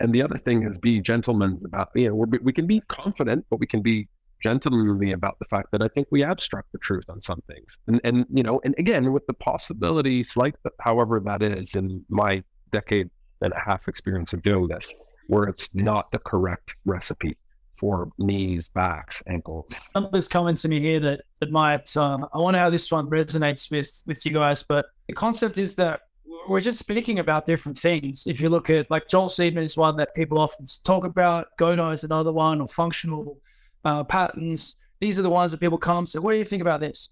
And 0.00 0.12
the 0.12 0.22
other 0.22 0.38
thing 0.38 0.64
is 0.64 0.78
be 0.78 1.00
gentlemen 1.00 1.60
about, 1.64 1.90
you 1.94 2.08
know, 2.08 2.14
we 2.14 2.52
can 2.52 2.66
be 2.66 2.80
confident, 2.88 3.46
but 3.48 3.60
we 3.60 3.66
can 3.66 3.80
be 3.80 4.08
gentlemanly 4.44 5.12
about 5.12 5.38
the 5.38 5.46
fact 5.46 5.68
that 5.72 5.82
I 5.82 5.88
think 5.88 6.06
we 6.10 6.22
abstract 6.22 6.70
the 6.72 6.78
truth 6.78 7.04
on 7.08 7.18
some 7.20 7.40
things. 7.46 7.78
And, 7.86 8.00
and 8.04 8.26
you 8.30 8.42
know, 8.42 8.60
and 8.62 8.74
again, 8.76 9.10
with 9.10 9.26
the 9.26 9.32
possibility, 9.32 10.22
slight, 10.22 10.54
however 10.80 11.18
that 11.24 11.42
is 11.42 11.74
in 11.74 12.04
my 12.10 12.44
decade 12.70 13.08
and 13.40 13.54
a 13.54 13.58
half 13.58 13.88
experience 13.88 14.34
of 14.34 14.42
doing 14.42 14.68
this, 14.68 14.92
where 15.28 15.44
it's 15.44 15.70
not 15.72 16.10
the 16.12 16.18
correct 16.18 16.74
recipe 16.84 17.38
for 17.78 18.10
knees, 18.18 18.68
backs, 18.68 19.22
ankles. 19.26 19.64
This 20.12 20.28
comments 20.28 20.64
in 20.66 20.72
here 20.72 21.00
that, 21.00 21.22
that 21.40 21.50
might, 21.50 21.96
uh, 21.96 22.18
I 22.32 22.38
wonder 22.38 22.60
how 22.60 22.68
this 22.68 22.92
one 22.92 23.08
resonates 23.08 23.70
with, 23.70 24.02
with 24.06 24.24
you 24.26 24.32
guys, 24.32 24.62
but 24.62 24.86
the 25.08 25.14
concept 25.14 25.56
is 25.56 25.74
that 25.76 26.02
we're 26.48 26.60
just 26.60 26.78
speaking 26.78 27.18
about 27.18 27.46
different 27.46 27.78
things. 27.78 28.26
If 28.26 28.40
you 28.42 28.50
look 28.50 28.68
at 28.68 28.90
like 28.90 29.08
Joel 29.08 29.28
Seedman 29.28 29.64
is 29.64 29.78
one 29.78 29.96
that 29.96 30.14
people 30.14 30.38
often 30.38 30.66
talk 30.84 31.04
about, 31.04 31.48
Gono 31.58 31.92
is 31.94 32.04
another 32.04 32.32
one, 32.32 32.60
or 32.60 32.68
functional 32.68 33.38
uh, 33.84 34.04
patterns. 34.04 34.76
These 35.00 35.18
are 35.18 35.22
the 35.22 35.30
ones 35.30 35.52
that 35.52 35.60
people 35.60 35.78
come 35.78 35.98
and 35.98 36.08
say, 36.08 36.18
What 36.18 36.32
do 36.32 36.38
you 36.38 36.44
think 36.44 36.62
about 36.62 36.80
this? 36.80 37.10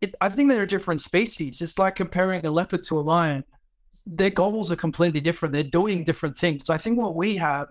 It, 0.00 0.14
I 0.20 0.28
think 0.28 0.48
they're 0.48 0.66
different 0.66 1.00
species. 1.00 1.60
It's 1.60 1.78
like 1.78 1.96
comparing 1.96 2.44
a 2.46 2.50
leopard 2.50 2.84
to 2.84 2.98
a 2.98 3.02
lion. 3.02 3.44
Their 4.06 4.30
goals 4.30 4.70
are 4.70 4.76
completely 4.76 5.20
different. 5.20 5.52
They're 5.52 5.64
doing 5.64 6.04
different 6.04 6.36
things. 6.36 6.64
So 6.66 6.72
I 6.72 6.78
think 6.78 6.98
what 6.98 7.16
we 7.16 7.36
have 7.36 7.68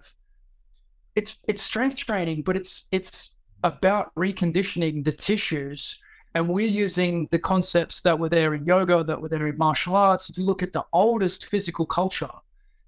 it's 1.17 1.39
it's 1.47 1.63
strength 1.63 1.97
training, 1.97 2.43
but 2.43 2.55
it's 2.55 2.88
it's 2.91 3.31
about 3.63 4.13
reconditioning 4.15 5.03
the 5.03 5.12
tissues. 5.12 5.97
And 6.36 6.47
we're 6.47 6.67
using 6.67 7.27
the 7.31 7.39
concepts 7.39 8.01
that 8.01 8.19
were 8.19 8.29
there 8.29 8.53
in 8.53 8.63
yoga, 8.65 9.03
that 9.03 9.19
were 9.19 9.29
there 9.29 9.47
in 9.47 9.57
martial 9.57 9.95
arts. 9.95 10.29
If 10.29 10.38
you 10.38 10.43
look 10.43 10.62
at 10.62 10.73
the 10.73 10.86
oldest 10.93 11.47
physical 11.47 11.88
culture, 11.88 12.29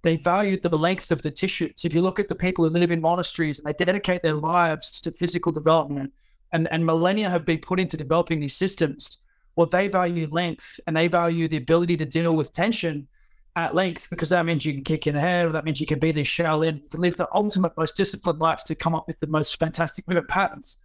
they 0.02 0.16
valued 0.16 0.62
the 0.62 0.78
length 0.78 1.12
of 1.12 1.22
the 1.22 1.32
tissues. 1.32 1.84
If 1.84 1.94
you 1.94 2.02
look 2.02 2.20
at 2.20 2.30
the 2.30 2.36
people 2.36 2.64
who 2.64 2.72
live 2.72 2.92
in 2.92 3.02
monasteries 3.02 3.60
and 3.60 3.68
they 3.68 3.86
dedicate 3.86 4.22
their 4.22 4.36
lives 4.36 5.02
to 5.02 5.12
physical 5.12 5.52
development, 5.52 6.14
and, 6.52 6.68
and 6.72 6.86
millennia 6.86 7.30
have 7.30 7.46
been 7.46 7.60
put 7.60 7.80
into 7.80 7.98
developing 7.98 8.40
these 8.40 8.56
systems, 8.56 9.20
well, 9.56 9.68
they 9.68 9.88
value 9.88 10.28
length 10.32 10.80
and 10.88 10.96
they 10.96 11.08
value 11.08 11.48
the 11.48 11.58
ability 11.58 11.98
to 11.98 12.06
deal 12.06 12.36
with 12.36 12.54
tension 12.54 13.08
at 13.56 13.76
length 13.76 14.10
because 14.10 14.30
that 14.30 14.46
means 14.46 14.66
you 14.66 14.74
can 14.74 14.84
kick 14.84 15.06
in 15.06 15.16
the 15.16 15.22
head 15.22 15.46
or 15.46 15.52
that 15.52 15.66
means 15.66 15.82
you 15.82 15.86
can 15.86 16.00
be 16.00 16.12
this 16.12 16.28
Shaolin, 16.28 16.90
to 16.90 16.98
live 16.98 17.18
the 17.18 17.28
ultimate, 17.34 17.74
most 17.78 17.98
disciplined 17.98 18.40
life 18.40 18.64
to 18.66 18.76
come 18.76 18.96
up 18.96 19.06
with 19.08 19.20
the 19.20 19.28
most 19.28 19.60
fantastic 19.60 20.08
movement 20.08 20.30
patterns. 20.30 20.78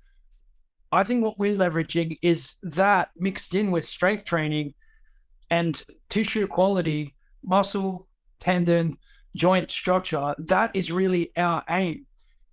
I 0.91 1.05
think 1.05 1.25
what 1.25 1.39
we're 1.39 1.57
leveraging 1.57 2.19
is 2.23 2.57
that 2.63 3.11
mixed 3.17 3.55
in 3.55 3.71
with 3.71 3.85
strength 3.85 4.25
training 4.25 4.75
and 5.51 5.85
tissue 6.09 6.47
quality, 6.47 7.15
muscle, 7.45 8.09
tendon, 8.39 8.99
joint 9.37 9.71
structure. 9.71 10.35
That 10.39 10.71
is 10.75 10.93
really 10.93 11.33
our 11.37 11.65
aim. 11.69 12.07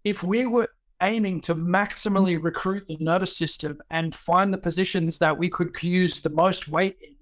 If 0.04 0.24
we 0.24 0.46
were 0.46 0.70
aiming 1.02 1.41
to 1.41 1.56
maximally 1.56 2.41
recruit 2.41 2.86
the 2.88 2.98
nervous 3.00 3.36
system 3.36 3.80
and 3.89 4.13
find 4.13 4.54
the 4.54 4.58
positions 4.58 5.17
that 5.20 5.38
we 5.38 5.50
could 5.50 5.82
use 5.82 6.22
the 6.22 6.30
most 6.30 6.67
weight 6.67 6.98
in, 7.02 7.15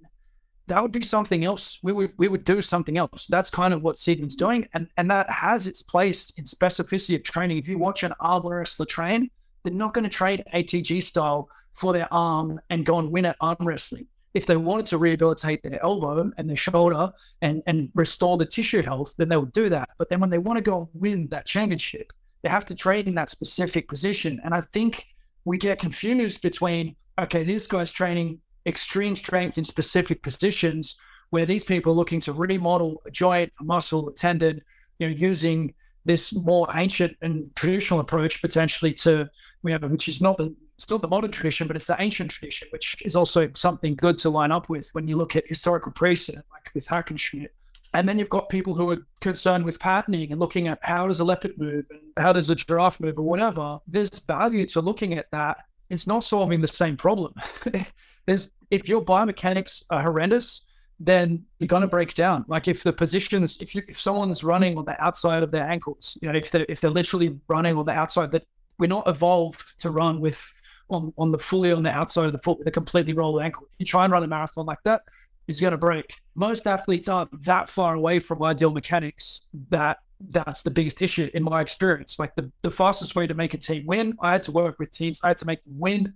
that 0.67 0.81
would 0.81 0.91
be 0.91 1.01
something 1.01 1.43
else. 1.45 1.79
We 1.81 1.93
would 1.93 2.11
we 2.17 2.27
would 2.27 2.45
do 2.45 2.61
something 2.61 2.97
else. 2.97 3.25
That's 3.27 3.49
kind 3.49 3.73
of 3.73 3.81
what 3.81 3.95
Seedman's 3.95 4.35
doing, 4.35 4.67
and 4.73 4.87
and 4.97 5.09
that 5.09 5.29
has 5.29 5.65
its 5.65 5.81
place 5.81 6.31
in 6.37 6.43
specificity 6.43 7.15
of 7.15 7.23
training. 7.23 7.57
If 7.57 7.67
you 7.67 7.79
watch 7.79 8.03
an 8.03 8.13
arm 8.19 8.45
wrestler 8.45 8.85
train, 8.85 9.31
they're 9.63 9.73
not 9.73 9.93
going 9.93 10.03
to 10.03 10.09
train 10.09 10.43
ATG 10.53 11.01
style 11.01 11.49
for 11.71 11.91
their 11.91 12.11
arm 12.13 12.59
and 12.69 12.85
go 12.85 12.99
and 12.99 13.11
win 13.11 13.25
at 13.25 13.35
arm 13.41 13.57
wrestling. 13.61 14.07
If 14.33 14.45
they 14.45 14.57
wanted 14.57 14.85
to 14.87 14.97
rehabilitate 14.97 15.63
their 15.63 15.83
elbow 15.83 16.31
and 16.37 16.49
their 16.49 16.55
shoulder 16.55 17.11
and 17.41 17.63
and 17.65 17.89
restore 17.95 18.37
the 18.37 18.45
tissue 18.45 18.83
health, 18.83 19.15
then 19.17 19.29
they 19.29 19.37
would 19.37 19.51
do 19.51 19.69
that. 19.69 19.89
But 19.97 20.09
then 20.09 20.19
when 20.19 20.29
they 20.29 20.37
want 20.37 20.57
to 20.57 20.63
go 20.63 20.81
and 20.81 20.87
win 20.93 21.27
that 21.29 21.45
championship, 21.45 22.13
they 22.43 22.49
have 22.49 22.65
to 22.67 22.75
train 22.75 23.07
in 23.07 23.15
that 23.15 23.29
specific 23.29 23.87
position. 23.87 24.39
And 24.43 24.53
I 24.53 24.61
think 24.61 25.07
we 25.45 25.57
get 25.57 25.79
confused 25.79 26.41
between 26.41 26.95
okay, 27.19 27.43
this 27.43 27.67
guy's 27.67 27.91
training 27.91 28.39
extreme 28.65 29.15
strength 29.15 29.57
in 29.57 29.63
specific 29.63 30.23
positions 30.23 30.97
where 31.31 31.45
these 31.45 31.63
people 31.63 31.91
are 31.91 31.95
looking 31.95 32.21
to 32.21 32.33
remodel 32.33 33.01
a 33.05 33.11
joint, 33.11 33.51
a 33.59 33.63
muscle, 33.63 34.09
a 34.09 34.13
tendon, 34.13 34.61
you 34.99 35.07
know, 35.07 35.13
using 35.13 35.73
this 36.05 36.33
more 36.33 36.67
ancient 36.73 37.15
and 37.21 37.53
traditional 37.55 37.99
approach 37.99 38.41
potentially 38.41 38.93
to, 38.93 39.29
you 39.63 39.77
know, 39.77 39.87
which 39.87 40.07
is 40.07 40.21
not 40.21 40.37
the 40.37 40.55
still 40.79 40.99
the 40.99 41.07
modern 41.07 41.31
tradition, 41.31 41.67
but 41.67 41.75
it's 41.75 41.85
the 41.85 41.95
ancient 41.99 42.31
tradition, 42.31 42.67
which 42.71 43.01
is 43.03 43.15
also 43.15 43.49
something 43.55 43.95
good 43.95 44.17
to 44.19 44.29
line 44.29 44.51
up 44.51 44.69
with 44.69 44.89
when 44.93 45.07
you 45.07 45.17
look 45.17 45.35
at 45.35 45.47
historical 45.47 45.91
precedent, 45.91 46.45
like 46.51 46.71
with 46.73 46.87
Hackenschmidt. 46.87 47.49
And 47.93 48.07
then 48.07 48.19
you've 48.19 48.29
got 48.29 48.49
people 48.49 48.75
who 48.75 48.91
are 48.91 49.05
concerned 49.19 49.65
with 49.65 49.79
patterning 49.79 50.31
and 50.31 50.39
looking 50.39 50.67
at 50.67 50.79
how 50.83 51.07
does 51.07 51.19
a 51.19 51.23
leopard 51.23 51.57
move 51.57 51.87
and 51.89 51.99
how 52.17 52.33
does 52.33 52.49
a 52.49 52.55
giraffe 52.55 52.99
move 52.99 53.17
or 53.17 53.23
whatever. 53.23 53.79
There's 53.87 54.19
value 54.19 54.65
to 54.67 54.81
looking 54.81 55.13
at 55.13 55.31
that. 55.31 55.57
It's 55.89 56.05
not 56.05 56.23
solving 56.23 56.61
the 56.61 56.67
same 56.67 56.97
problem. 56.97 57.33
there's 58.27 58.51
if 58.69 58.87
your 58.87 59.01
biomechanics 59.01 59.83
are 59.89 60.03
horrendous, 60.03 60.65
then 60.99 61.45
you're 61.57 61.67
to 61.67 61.87
break 61.87 62.13
down. 62.13 62.45
Like 62.47 62.67
if 62.67 62.83
the 62.83 62.93
positions, 62.93 63.57
if 63.59 63.73
you 63.73 63.81
if 63.87 63.99
someone's 63.99 64.43
running 64.43 64.77
on 64.77 64.85
the 64.85 65.01
outside 65.03 65.41
of 65.41 65.49
their 65.49 65.67
ankles, 65.67 66.17
you 66.21 66.31
know, 66.31 66.37
if 66.37 66.51
they're 66.51 66.65
if 66.69 66.81
they're 66.81 66.91
literally 66.91 67.39
running 67.47 67.75
on 67.77 67.85
the 67.85 67.93
outside, 67.93 68.31
that 68.33 68.45
we're 68.77 68.87
not 68.87 69.07
evolved 69.07 69.79
to 69.79 69.89
run 69.89 70.19
with 70.19 70.53
on 70.89 71.13
on 71.17 71.31
the 71.31 71.37
fully 71.37 71.71
on 71.71 71.83
the 71.83 71.91
outside 71.91 72.25
of 72.25 72.33
the 72.33 72.39
foot 72.39 72.59
with 72.59 72.67
a 72.67 72.71
completely 72.71 73.13
rolled 73.13 73.41
ankle. 73.41 73.63
If 73.63 73.79
you 73.79 73.85
try 73.85 74.03
and 74.03 74.13
run 74.13 74.23
a 74.23 74.27
marathon 74.27 74.65
like 74.65 74.83
that, 74.83 75.01
it's 75.47 75.59
going 75.59 75.71
to 75.71 75.77
break. 75.77 76.15
Most 76.35 76.67
athletes 76.67 77.07
aren't 77.07 77.43
that 77.43 77.69
far 77.69 77.95
away 77.95 78.19
from 78.19 78.43
ideal 78.43 78.71
mechanics 78.71 79.41
that 79.69 79.99
that's 80.29 80.61
the 80.61 80.71
biggest 80.71 81.01
issue 81.01 81.29
in 81.33 81.43
my 81.43 81.61
experience. 81.61 82.19
Like 82.19 82.35
the, 82.35 82.51
the 82.61 82.71
fastest 82.71 83.15
way 83.15 83.25
to 83.25 83.33
make 83.33 83.53
a 83.53 83.57
team 83.57 83.85
win, 83.85 84.15
I 84.19 84.33
had 84.33 84.43
to 84.43 84.51
work 84.51 84.77
with 84.77 84.91
teams. 84.91 85.21
I 85.23 85.29
had 85.29 85.37
to 85.37 85.45
make 85.45 85.63
them 85.63 85.79
win 85.79 86.13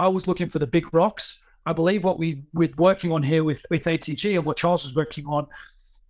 I 0.00 0.08
was 0.08 0.26
looking 0.26 0.48
for 0.48 0.58
the 0.58 0.66
big 0.66 0.92
rocks. 0.94 1.40
I 1.66 1.74
believe 1.74 2.04
what 2.04 2.18
we 2.18 2.42
we're 2.54 2.72
working 2.78 3.12
on 3.12 3.22
here 3.22 3.44
with 3.44 3.64
with 3.70 3.84
ATG 3.84 4.36
and 4.36 4.44
what 4.44 4.56
Charles 4.56 4.82
was 4.82 4.94
working 4.94 5.26
on 5.26 5.46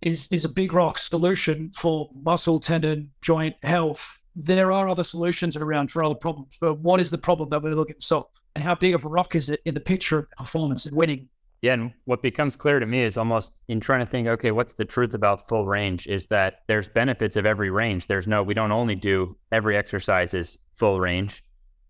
is 0.01 0.27
is 0.31 0.45
a 0.45 0.49
big 0.49 0.71
rock 0.71 0.97
solution 0.97 1.71
for 1.75 2.09
muscle, 2.23 2.59
tendon, 2.59 3.11
joint 3.21 3.55
health 3.63 4.17
there 4.35 4.71
are 4.71 4.87
other 4.87 5.03
solutions 5.03 5.57
around 5.57 5.91
for 5.91 6.03
other 6.03 6.15
problems, 6.15 6.57
but 6.59 6.79
what 6.79 7.01
is 7.01 7.09
the 7.09 7.17
problem 7.17 7.49
that 7.49 7.61
we're 7.61 7.73
looking 7.73 7.95
to 7.95 8.01
solve? 8.01 8.27
And 8.55 8.63
how 8.63 8.75
big 8.75 8.93
of 8.93 9.05
a 9.05 9.09
rock 9.09 9.35
is 9.35 9.49
it 9.49 9.61
in 9.65 9.73
the 9.73 9.79
picture 9.79 10.19
of 10.19 10.29
performance 10.37 10.85
and 10.85 10.95
winning? 10.95 11.29
Yeah, 11.61 11.73
and 11.73 11.93
what 12.05 12.23
becomes 12.23 12.55
clear 12.55 12.79
to 12.79 12.85
me 12.85 13.03
is 13.03 13.17
almost 13.17 13.59
in 13.67 13.79
trying 13.79 13.99
to 13.99 14.05
think, 14.05 14.27
okay, 14.27 14.51
what's 14.51 14.73
the 14.73 14.85
truth 14.85 15.13
about 15.13 15.47
full 15.47 15.67
range? 15.67 16.07
Is 16.07 16.25
that 16.27 16.61
there's 16.67 16.87
benefits 16.87 17.35
of 17.35 17.45
every 17.45 17.69
range. 17.69 18.07
There's 18.07 18.27
no, 18.27 18.41
we 18.41 18.55
don't 18.55 18.71
only 18.71 18.95
do 18.95 19.37
every 19.51 19.77
exercise 19.77 20.33
is 20.33 20.57
full 20.75 20.99
range. 20.99 21.43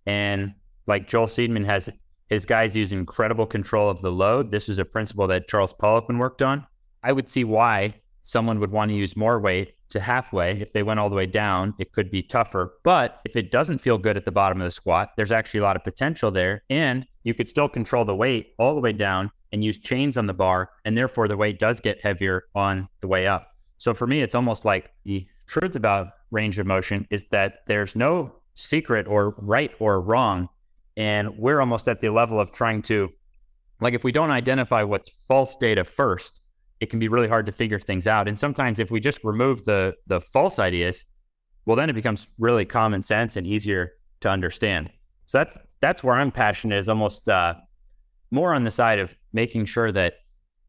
And 0.06 0.54
like 0.88 1.08
Joel 1.08 1.28
Seedman 1.28 1.66
has 1.66 1.90
his 2.28 2.46
guys 2.46 2.76
use 2.76 2.92
incredible 2.92 3.46
control 3.46 3.90
of 3.90 4.02
the 4.02 4.12
load. 4.12 4.52
This 4.52 4.68
is 4.68 4.78
a 4.78 4.86
principle 4.86 5.28
that 5.28 5.48
Charles 5.48 5.74
Poliquin 5.74 6.18
worked 6.18 6.42
on. 6.42 6.66
I 7.04 7.14
would 7.14 7.30
see 7.30 7.44
why 7.44 7.96
someone 8.22 8.60
would 8.60 8.72
want 8.72 8.90
to 8.90 8.96
use 8.96 9.16
more 9.16 9.40
weight 9.40 9.76
to 9.90 10.00
halfway. 10.00 10.62
If 10.62 10.74
they 10.74 10.84
went 10.84 11.00
all 11.00 11.10
the 11.10 11.16
way 11.16 11.26
down, 11.26 11.74
it 11.78 11.92
could 11.92 12.10
be 12.10 12.22
tougher. 12.22 12.74
But 12.84 13.20
if 13.26 13.36
it 13.36 13.52
doesn't 13.52 13.80
feel 13.80 13.98
good 13.98 14.18
at 14.18 14.26
the 14.26 14.32
bottom 14.32 14.62
of 14.62 14.66
the 14.66 14.72
squat, 14.72 15.12
there's 15.18 15.32
actually 15.32 15.60
a 15.60 15.64
lot 15.64 15.76
of 15.76 15.84
potential 15.84 16.32
there. 16.32 16.64
And 16.70 17.06
you 17.24 17.34
could 17.34 17.50
still 17.50 17.68
control 17.68 18.06
the 18.06 18.16
weight 18.16 18.54
all 18.58 18.74
the 18.74 18.82
way 18.82 18.94
down 18.94 19.32
and 19.52 19.64
use 19.64 19.78
chains 19.78 20.18
on 20.18 20.28
the 20.28 20.34
bar. 20.34 20.70
And 20.86 20.98
therefore, 20.98 21.28
the 21.28 21.38
weight 21.38 21.60
does 21.60 21.82
get 21.82 22.02
heavier 22.02 22.46
on 22.56 22.88
the 23.02 23.08
way 23.08 23.28
up. 23.28 23.48
So 23.78 23.94
for 23.94 24.08
me, 24.08 24.22
it's 24.22 24.36
almost 24.36 24.64
like 24.64 24.92
the 25.04 25.28
truth 25.48 25.76
about 25.76 26.10
range 26.32 26.60
of 26.60 26.66
motion 26.66 27.06
is 27.10 27.26
that 27.32 27.60
there's 27.68 27.96
no 27.96 28.34
secret 28.54 29.08
or 29.08 29.36
right 29.38 29.72
or 29.80 30.00
wrong. 30.00 30.48
And 30.96 31.38
we're 31.38 31.60
almost 31.60 31.88
at 31.88 32.00
the 32.00 32.10
level 32.10 32.40
of 32.40 32.52
trying 32.52 32.82
to, 32.84 33.10
like, 33.80 33.94
if 33.94 34.04
we 34.04 34.12
don't 34.12 34.32
identify 34.32 34.84
what's 34.84 35.10
false 35.28 35.56
data 35.56 35.84
first, 35.84 36.42
it 36.82 36.90
can 36.90 37.00
be 37.00 37.08
really 37.08 37.28
hard 37.28 37.46
to 37.46 37.52
figure 37.52 37.80
things 37.80 38.08
out. 38.08 38.28
And 38.28 38.38
sometimes 38.38 38.80
if 38.80 38.92
we 38.92 39.00
just 39.00 39.24
remove 39.24 39.64
the 39.64 39.94
the 40.08 40.20
false 40.20 40.60
ideas, 40.60 41.06
well, 41.66 41.78
then 41.78 41.90
it 41.90 41.94
becomes 41.94 42.28
really 42.40 42.66
common 42.66 43.04
sense 43.04 43.38
and 43.38 43.48
easier 43.48 43.94
to 44.22 44.30
understand. 44.30 44.92
So 45.28 45.38
that's 45.38 45.58
that's 45.80 46.04
where 46.04 46.16
I'm 46.16 46.32
passionate 46.32 46.80
is 46.80 46.90
almost 46.90 47.30
uh, 47.30 47.54
more 48.32 48.54
on 48.54 48.64
the 48.64 48.72
side 48.72 49.00
of 49.00 49.16
making 49.32 49.66
sure 49.66 49.92
that 49.92 50.16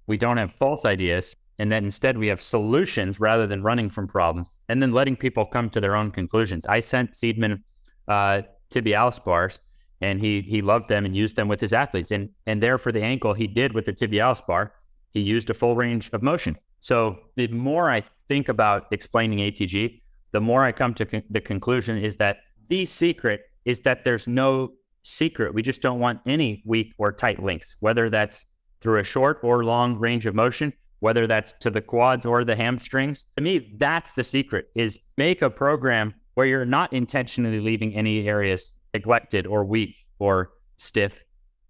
we 0.06 0.16
don't 0.16 0.36
have 0.36 0.52
false 0.52 0.84
ideas 0.84 1.34
and 1.58 1.72
that 1.72 1.82
instead 1.82 2.18
we 2.18 2.28
have 2.28 2.40
solutions 2.40 3.20
rather 3.20 3.46
than 3.46 3.62
running 3.62 3.88
from 3.88 4.06
problems 4.06 4.58
and 4.68 4.82
then 4.82 4.92
letting 4.92 5.16
people 5.16 5.46
come 5.46 5.70
to 5.70 5.80
their 5.80 5.96
own 5.96 6.10
conclusions. 6.10 6.66
I 6.66 6.80
sent 6.80 7.12
Seedman 7.12 7.62
uh, 8.08 8.42
tibialis 8.70 9.22
bars 9.24 9.60
and 10.02 10.20
he 10.20 10.42
he 10.42 10.60
loved 10.60 10.88
them 10.88 11.06
and 11.06 11.16
used 11.16 11.36
them 11.36 11.48
with 11.48 11.60
his 11.60 11.72
athletes 11.72 12.10
and 12.10 12.28
and 12.46 12.62
there 12.62 12.76
for 12.76 12.92
the 12.92 13.02
ankle 13.02 13.32
he 13.32 13.46
did 13.46 13.72
with 13.72 13.86
the 13.86 13.92
tibialis 13.92 14.44
bar 14.46 14.72
he 15.12 15.20
used 15.20 15.50
a 15.50 15.54
full 15.54 15.76
range 15.76 16.10
of 16.12 16.22
motion. 16.22 16.56
So 16.80 17.18
the 17.36 17.48
more 17.48 17.90
I 17.90 18.02
think 18.28 18.48
about 18.48 18.86
explaining 18.90 19.38
ATG, 19.38 20.00
the 20.32 20.40
more 20.40 20.64
I 20.64 20.72
come 20.72 20.94
to 20.94 21.06
con- 21.06 21.22
the 21.30 21.40
conclusion 21.40 21.98
is 21.98 22.16
that 22.16 22.38
the 22.68 22.84
secret 22.86 23.42
is 23.64 23.80
that 23.82 24.04
there's 24.04 24.26
no 24.26 24.72
secret. 25.02 25.54
We 25.54 25.62
just 25.62 25.82
don't 25.82 26.00
want 26.00 26.20
any 26.26 26.62
weak 26.64 26.94
or 26.98 27.12
tight 27.12 27.42
links, 27.42 27.76
whether 27.80 28.10
that's 28.10 28.46
through 28.80 28.98
a 28.98 29.04
short 29.04 29.38
or 29.42 29.64
long 29.64 29.98
range 29.98 30.26
of 30.26 30.34
motion, 30.34 30.72
whether 31.00 31.26
that's 31.26 31.52
to 31.60 31.70
the 31.70 31.80
quads 31.80 32.26
or 32.26 32.44
the 32.44 32.56
hamstrings. 32.56 33.26
To 33.36 33.42
me, 33.42 33.74
that's 33.78 34.12
the 34.12 34.24
secret 34.24 34.70
is 34.74 35.00
make 35.16 35.42
a 35.42 35.50
program 35.50 36.14
where 36.34 36.46
you're 36.46 36.64
not 36.64 36.92
intentionally 36.92 37.60
leaving 37.60 37.94
any 37.94 38.26
areas 38.26 38.74
neglected 38.94 39.46
or 39.46 39.64
weak 39.64 39.94
or 40.18 40.52
stiff. 40.76 41.22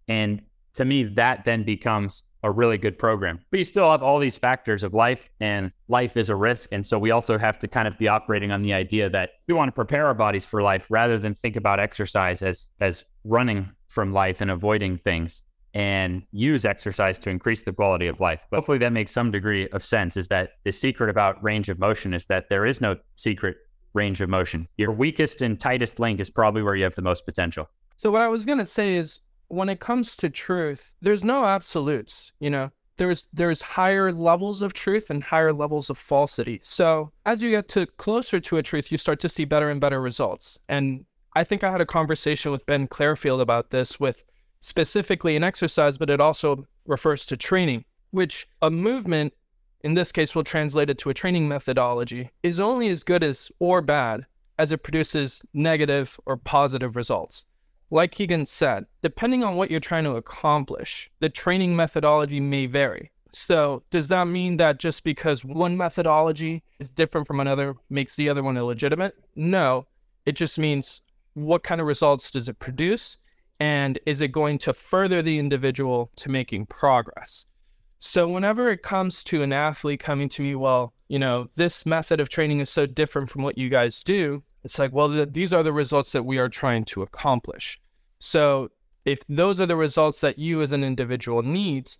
And 0.09 0.43
to 0.75 0.85
me, 0.85 1.05
that 1.05 1.45
then 1.45 1.65
becomes 1.65 2.23
a 2.43 2.51
really 2.51 2.79
good 2.79 2.99
program. 2.99 3.41
But 3.51 3.59
you 3.59 3.65
still 3.65 3.91
have 3.91 4.03
all 4.03 4.19
these 4.19 4.37
factors 4.37 4.83
of 4.83 4.95
life, 4.95 5.31
and 5.41 5.73
life 5.89 6.17
is 6.17 6.29
a 6.29 6.37
risk. 6.37 6.71
And 6.73 6.85
so 6.85 6.99
we 6.99 7.11
also 7.11 7.39
have 7.39 7.59
to 7.61 7.69
kind 7.69 7.87
of 7.87 7.99
be 7.99 8.09
operating 8.09 8.51
on 8.51 8.63
the 8.63 8.75
idea 8.75 9.09
that 9.11 9.31
we 9.47 9.55
want 9.55 9.69
to 9.69 9.73
prepare 9.73 10.07
our 10.07 10.15
bodies 10.15 10.45
for 10.45 10.63
life 10.63 10.87
rather 10.91 11.19
than 11.19 11.35
think 11.35 11.57
about 11.57 11.81
exercise 11.81 12.43
as 12.43 12.69
as 12.81 13.05
running 13.25 13.71
from 13.89 14.13
life 14.13 14.41
and 14.41 14.51
avoiding 14.51 14.99
things 14.99 15.43
and 15.75 16.23
use 16.33 16.65
exercise 16.65 17.19
to 17.21 17.31
increase 17.31 17.63
the 17.63 17.73
quality 17.73 18.07
of 18.07 18.21
life. 18.21 18.41
But 18.51 18.59
hopefully 18.59 18.79
that 18.79 18.93
makes 18.93 19.11
some 19.11 19.31
degree 19.31 19.69
of 19.69 19.85
sense 19.85 20.17
is 20.17 20.29
that 20.29 20.51
the 20.65 20.73
secret 20.73 21.09
about 21.09 21.43
range 21.43 21.69
of 21.69 21.79
motion 21.79 22.13
is 22.13 22.27
that 22.27 22.49
there 22.51 22.67
is 22.67 22.81
no 22.81 22.97
secret 23.17 23.57
range 23.95 24.21
of 24.21 24.29
motion. 24.29 24.69
Your 24.77 24.93
weakest 24.93 25.41
and 25.43 25.59
tightest 25.59 25.99
link 25.99 26.21
is 26.21 26.29
probably 26.31 26.63
where 26.63 26.75
you 26.75 26.85
have 26.85 26.95
the 26.95 27.03
most 27.03 27.25
potential. 27.25 27.69
So 27.97 28.11
what 28.11 28.23
I 28.23 28.29
was 28.29 28.45
going 28.45 28.59
to 28.59 28.67
say 28.67 28.97
is 28.97 29.21
when 29.53 29.69
it 29.69 29.81
comes 29.81 30.17
to 30.17 30.31
truth, 30.31 30.95
there's 31.03 31.23
no 31.23 31.45
absolutes, 31.45 32.33
you 32.41 32.49
know. 32.49 32.71
There's 32.97 33.25
there's 33.35 33.61
higher 33.61 34.11
levels 34.11 34.63
of 34.63 34.73
truth 34.73 35.11
and 35.11 35.23
higher 35.23 35.53
levels 35.53 35.91
of 35.91 35.99
falsity. 35.99 36.59
So 36.63 37.13
as 37.27 37.43
you 37.43 37.51
get 37.51 37.69
to 37.69 37.87
closer 37.87 38.41
to 38.41 38.57
a 38.57 38.63
truth, 38.63 38.91
you 38.91 38.97
start 38.97 39.21
to 39.21 39.29
see 39.29 39.45
better 39.45 39.69
and 39.69 39.79
better 39.79 40.01
results. 40.01 40.59
And 40.71 41.05
I 41.35 41.45
think 41.45 41.63
I 41.63 41.71
had 41.71 41.83
a 41.83 41.87
conversation 41.87 42.51
with 42.51 42.65
Ben 42.65 42.87
Clearfield 42.87 43.43
about 43.43 43.71
this 43.71 44.01
with 44.01 44.25
specifically 44.61 45.37
an 45.37 45.45
exercise, 45.45 45.99
but 45.99 46.09
it 46.09 46.21
also 46.21 46.67
refers 46.87 47.27
to 47.27 47.37
training, 47.37 47.85
which 48.11 48.47
a 48.63 48.71
movement, 48.71 49.35
in 49.83 49.95
this 49.95 50.13
case 50.13 50.35
will 50.35 50.45
translate 50.45 50.89
it 50.89 50.99
to 50.99 51.11
a 51.11 51.15
training 51.15 51.47
methodology, 51.47 52.31
is 52.43 52.59
only 52.59 52.89
as 52.89 53.05
good 53.05 53.23
as 53.23 53.53
or 53.59 53.83
bad 53.83 54.25
as 54.59 54.73
it 54.73 54.83
produces 54.83 55.43
negative 55.53 56.19
or 56.25 56.39
positive 56.39 56.97
results 56.97 57.47
like 57.93 58.11
Keegan 58.11 58.47
said, 58.47 58.87
depending 59.03 59.45
on 59.45 59.55
what 59.55 59.71
you're 59.71 59.79
trying 59.79 60.05
to 60.05 60.17
accomplish, 60.17 61.11
the 61.21 61.29
training 61.29 61.77
methodology 61.77 62.41
may 62.41 62.65
vary. 62.65 63.11
So, 63.35 63.83
does 63.91 64.09
that 64.09 64.27
mean 64.27 64.57
that 64.57 64.79
just 64.79 65.05
because 65.05 65.45
one 65.45 65.77
methodology 65.77 66.63
is 66.81 66.91
different 66.91 67.27
from 67.27 67.39
another 67.39 67.75
makes 67.91 68.17
the 68.17 68.31
other 68.31 68.43
one 68.43 68.57
illegitimate? 68.57 69.15
No, 69.37 69.87
it 70.25 70.33
just 70.33 70.59
means 70.59 71.03
what 71.35 71.63
kind 71.63 71.83
of 71.83 71.87
results 71.87 72.31
does 72.31 72.49
it 72.49 72.59
produce? 72.59 73.19
And 73.61 73.99
is 74.07 74.23
it 74.23 74.29
going 74.33 74.59
to 74.59 74.73
further 74.73 75.21
the 75.21 75.39
individual 75.39 76.11
to 76.17 76.31
making 76.31 76.67
progress? 76.67 77.45
So, 77.99 78.27
whenever 78.27 78.71
it 78.71 78.83
comes 78.83 79.23
to 79.25 79.43
an 79.43 79.53
athlete 79.53 80.01
coming 80.01 80.31
to 80.31 80.43
me, 80.43 80.55
well, 80.55 80.95
you 81.09 81.19
know, 81.19 81.47
this 81.57 81.85
method 81.85 82.21
of 82.21 82.31
training 82.31 82.61
is 82.61 82.71
so 82.71 82.87
different 82.87 83.29
from 83.29 83.43
what 83.43 83.59
you 83.59 83.69
guys 83.69 84.03
do, 84.03 84.43
it's 84.65 84.79
like, 84.79 84.93
well, 84.93 85.09
th- 85.09 85.33
these 85.33 85.53
are 85.53 85.63
the 85.63 85.73
results 85.73 86.13
that 86.13 86.25
we 86.25 86.39
are 86.39 86.49
trying 86.49 86.85
to 86.85 87.03
accomplish. 87.03 87.79
So 88.19 88.71
if 89.05 89.27
those 89.29 89.61
are 89.61 89.67
the 89.67 89.77
results 89.77 90.21
that 90.21 90.39
you 90.39 90.63
as 90.63 90.73
an 90.73 90.85
individual 90.85 91.43
needs, 91.43 91.99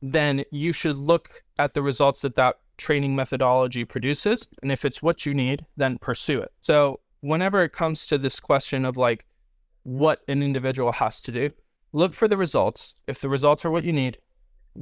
then 0.00 0.44
you 0.50 0.72
should 0.72 0.96
look 0.96 1.42
at 1.58 1.74
the 1.74 1.82
results 1.82 2.20
that 2.20 2.36
that 2.36 2.56
training 2.76 3.16
methodology 3.16 3.84
produces. 3.84 4.48
And 4.62 4.70
if 4.70 4.84
it's 4.84 5.02
what 5.02 5.26
you 5.26 5.34
need, 5.34 5.66
then 5.76 5.98
pursue 5.98 6.40
it. 6.40 6.52
So 6.60 7.00
whenever 7.20 7.62
it 7.62 7.72
comes 7.72 8.06
to 8.06 8.18
this 8.18 8.38
question 8.38 8.84
of 8.84 8.96
like 8.96 9.26
what 9.82 10.20
an 10.28 10.42
individual 10.42 10.92
has 10.92 11.20
to 11.22 11.32
do, 11.32 11.50
look 11.92 12.12
for 12.12 12.28
the 12.28 12.36
results. 12.36 12.96
If 13.06 13.20
the 13.20 13.28
results 13.28 13.64
are 13.64 13.70
what 13.70 13.84
you 13.84 13.92
need, 13.92 14.18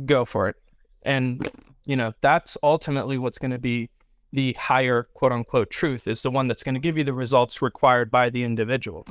go 0.05 0.25
for 0.25 0.49
it. 0.49 0.57
And, 1.03 1.49
you 1.87 1.97
know, 1.97 2.13
that's 2.21 2.59
ultimately 2.63 3.17
what's 3.19 3.39
going 3.39 3.53
to 3.53 3.59
be 3.59 3.91
the 4.35 4.53
higher 4.55 5.05
quote 5.15 5.33
unquote 5.33 5.71
truth 5.71 6.09
is 6.09 6.23
the 6.23 6.31
one 6.31 6.49
that's 6.49 6.65
going 6.65 6.75
to 6.75 6.81
give 6.81 6.99
you 6.99 7.05
the 7.05 7.13
results 7.13 7.63
required 7.63 8.11
by 8.11 8.31
the 8.31 8.43
individual. 8.43 9.07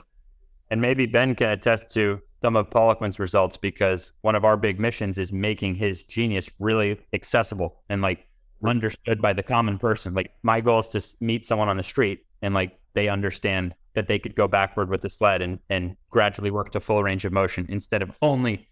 And 0.70 0.82
maybe 0.82 1.06
Ben 1.06 1.34
can 1.34 1.50
attest 1.50 1.90
to 1.94 2.22
some 2.42 2.58
of 2.58 2.70
Poliquin's 2.70 3.20
results 3.20 3.56
because 3.56 4.12
one 4.22 4.36
of 4.36 4.44
our 4.44 4.58
big 4.58 4.80
missions 4.80 5.18
is 5.18 5.32
making 5.32 5.76
his 5.76 6.04
genius 6.04 6.52
really 6.60 7.00
accessible 7.14 7.82
and 7.90 8.02
like 8.02 8.28
understood 8.66 9.22
by 9.22 9.32
the 9.32 9.44
common 9.44 9.80
person. 9.80 10.14
Like 10.14 10.32
my 10.44 10.60
goal 10.60 10.80
is 10.80 10.88
to 10.88 11.24
meet 11.24 11.46
someone 11.46 11.70
on 11.70 11.78
the 11.78 11.84
street 11.84 12.26
and 12.42 12.54
like 12.54 12.78
they 12.94 13.08
understand 13.08 13.74
that 13.94 14.08
they 14.08 14.20
could 14.20 14.36
go 14.36 14.48
backward 14.48 14.90
with 14.90 15.02
the 15.02 15.10
sled 15.10 15.42
and 15.42 15.60
and 15.70 15.96
gradually 16.10 16.52
work 16.52 16.72
to 16.72 16.82
full 16.82 17.02
range 17.02 17.24
of 17.24 17.32
motion 17.32 17.66
instead 17.70 18.02
of 18.02 18.12
only 18.22 18.68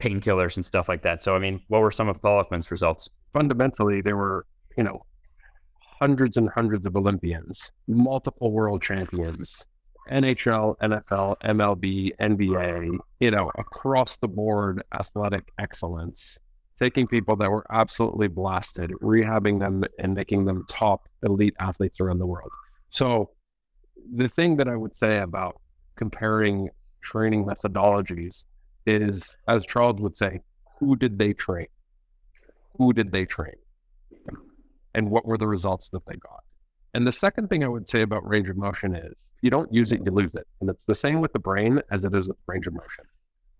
painkillers 0.00 0.56
and 0.56 0.64
stuff 0.64 0.88
like 0.88 1.02
that. 1.02 1.20
So 1.20 1.36
I 1.36 1.38
mean, 1.38 1.60
what 1.68 1.82
were 1.82 1.90
some 1.90 2.08
of 2.08 2.20
Poliquin's 2.22 2.70
results? 2.70 3.10
Fundamentally, 3.34 4.00
there 4.00 4.16
were, 4.16 4.46
you 4.76 4.84
know, 4.84 5.04
hundreds 6.02 6.36
and 6.36 6.48
hundreds 6.48 6.84
of 6.84 6.96
Olympians, 6.96 7.70
multiple 7.86 8.50
world 8.50 8.82
champions, 8.82 9.64
NHL, 10.10 10.76
NFL, 10.78 11.36
MLB, 11.44 12.10
NBA, 12.20 12.98
you 13.20 13.30
know, 13.30 13.52
across 13.56 14.16
the 14.16 14.26
board 14.26 14.82
athletic 14.92 15.44
excellence, 15.60 16.38
taking 16.76 17.06
people 17.06 17.36
that 17.36 17.48
were 17.48 17.64
absolutely 17.70 18.26
blasted, 18.26 18.90
rehabbing 19.00 19.60
them 19.60 19.84
and 20.00 20.12
making 20.12 20.44
them 20.44 20.64
top 20.68 21.08
elite 21.22 21.54
athletes 21.60 22.00
around 22.00 22.18
the 22.18 22.26
world. 22.26 22.50
So 22.90 23.30
the 24.12 24.26
thing 24.26 24.56
that 24.56 24.66
I 24.66 24.74
would 24.74 24.96
say 24.96 25.20
about 25.20 25.60
comparing 25.94 26.68
training 27.00 27.44
methodologies 27.44 28.46
is, 28.86 29.36
as 29.46 29.64
Charles 29.66 30.00
would 30.00 30.16
say, 30.16 30.40
who 30.80 30.96
did 30.96 31.16
they 31.20 31.32
train? 31.32 31.68
Who 32.76 32.92
did 32.92 33.12
they 33.12 33.24
train? 33.24 33.54
And 34.94 35.10
what 35.10 35.26
were 35.26 35.38
the 35.38 35.48
results 35.48 35.88
that 35.90 36.04
they 36.06 36.16
got? 36.16 36.42
And 36.94 37.06
the 37.06 37.12
second 37.12 37.48
thing 37.48 37.64
I 37.64 37.68
would 37.68 37.88
say 37.88 38.02
about 38.02 38.26
range 38.28 38.48
of 38.48 38.56
motion 38.56 38.94
is 38.94 39.14
you 39.40 39.50
don't 39.50 39.72
use 39.72 39.92
it, 39.92 40.00
you 40.04 40.12
lose 40.12 40.34
it. 40.34 40.46
And 40.60 40.68
it's 40.68 40.84
the 40.84 40.94
same 40.94 41.20
with 41.20 41.32
the 41.32 41.38
brain 41.38 41.80
as 41.90 42.04
it 42.04 42.14
is 42.14 42.28
with 42.28 42.36
range 42.46 42.66
of 42.66 42.74
motion. 42.74 43.04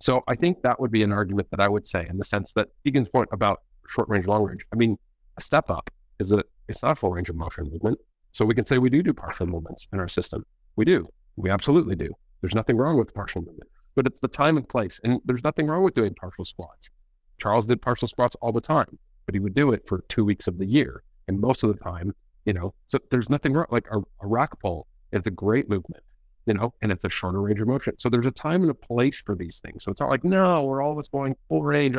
So 0.01 0.23
I 0.29 0.35
think 0.35 0.63
that 0.63 0.81
would 0.81 0.91
be 0.91 1.03
an 1.03 1.13
argument 1.13 1.49
that 1.51 1.61
I 1.61 1.69
would 1.69 1.87
say 1.87 2.07
in 2.09 2.19
the 2.19 2.25
sense 2.25 2.53
that 2.53 2.69
Keegan's 2.85 3.09
point 3.09 3.29
about 3.33 3.63
short 3.89 4.09
range, 4.09 4.27
long 4.27 4.45
range. 4.45 4.67
I 4.73 4.77
mean, 4.77 4.99
a 5.39 5.41
step 5.41 5.71
up 5.71 5.91
is 6.19 6.29
that 6.29 6.47
it's 6.69 6.83
not 6.83 6.93
a 6.93 6.97
full 6.97 7.11
range 7.11 7.31
of 7.31 7.37
motion 7.37 7.71
movement. 7.71 7.99
So 8.33 8.45
we 8.45 8.55
can 8.55 8.67
say 8.67 8.79
we 8.79 8.91
do 8.91 9.03
do 9.03 9.13
partial 9.13 9.47
movements 9.47 9.89
in 9.93 10.01
our 10.01 10.09
system. 10.09 10.45
We 10.77 10.85
do. 10.85 11.09
We 11.37 11.51
absolutely 11.51 11.97
do. 11.97 12.11
There's 12.41 12.55
nothing 12.55 12.77
wrong 12.77 12.99
with 12.99 13.15
partial 13.15 13.43
movement, 13.43 13.71
but 13.95 14.07
it's 14.07 14.19
the 14.21 14.29
time 14.29 14.57
and 14.57 14.69
place. 14.69 15.01
And 15.05 15.21
there's 15.25 15.45
nothing 15.45 15.67
wrong 15.67 15.83
with 15.83 15.95
doing 15.95 16.15
partial 16.15 16.45
squats. 16.45 16.91
Charles 17.39 17.67
did 17.67 17.81
partial 17.81 18.09
squats 18.09 18.37
all 18.41 18.53
the 18.53 18.61
time, 18.61 18.99
but 19.27 19.35
he 19.35 19.41
would 19.41 19.55
do 19.55 19.71
it 19.73 19.87
for 19.87 20.05
two 20.09 20.25
weeks 20.25 20.47
of 20.47 20.59
the 20.59 20.67
year. 20.67 21.03
And 21.29 21.41
most 21.41 21.63
of 21.63 21.73
the 21.73 21.83
time, 21.83 22.15
you 22.45 22.53
know, 22.53 22.75
so 22.89 22.99
there's 23.11 23.31
nothing 23.31 23.53
wrong. 23.53 23.67
Like 23.71 23.87
a, 23.91 23.99
a 23.99 24.27
rack 24.27 24.59
pull 24.61 24.87
is 25.13 25.23
a 25.27 25.31
great 25.31 25.69
movement, 25.69 26.03
you 26.47 26.55
know, 26.55 26.75
and 26.83 26.91
it's 26.91 27.05
a 27.05 27.09
shorter 27.09 27.41
range 27.41 27.61
of 27.61 27.69
motion. 27.69 27.95
So 27.99 28.09
there's 28.09 28.27
a 28.27 28.31
time 28.31 28.63
and 28.63 28.71
a 28.71 28.75
place 28.75 29.21
for 29.21 29.35
these 29.35 29.61
things. 29.61 29.85
So 29.85 29.93
it's 29.93 30.01
not 30.01 30.11
like, 30.11 30.25
no, 30.25 30.65
we're 30.65 30.83
always 30.83 31.09
going 31.09 31.37
full 31.49 31.63
range, 31.63 31.97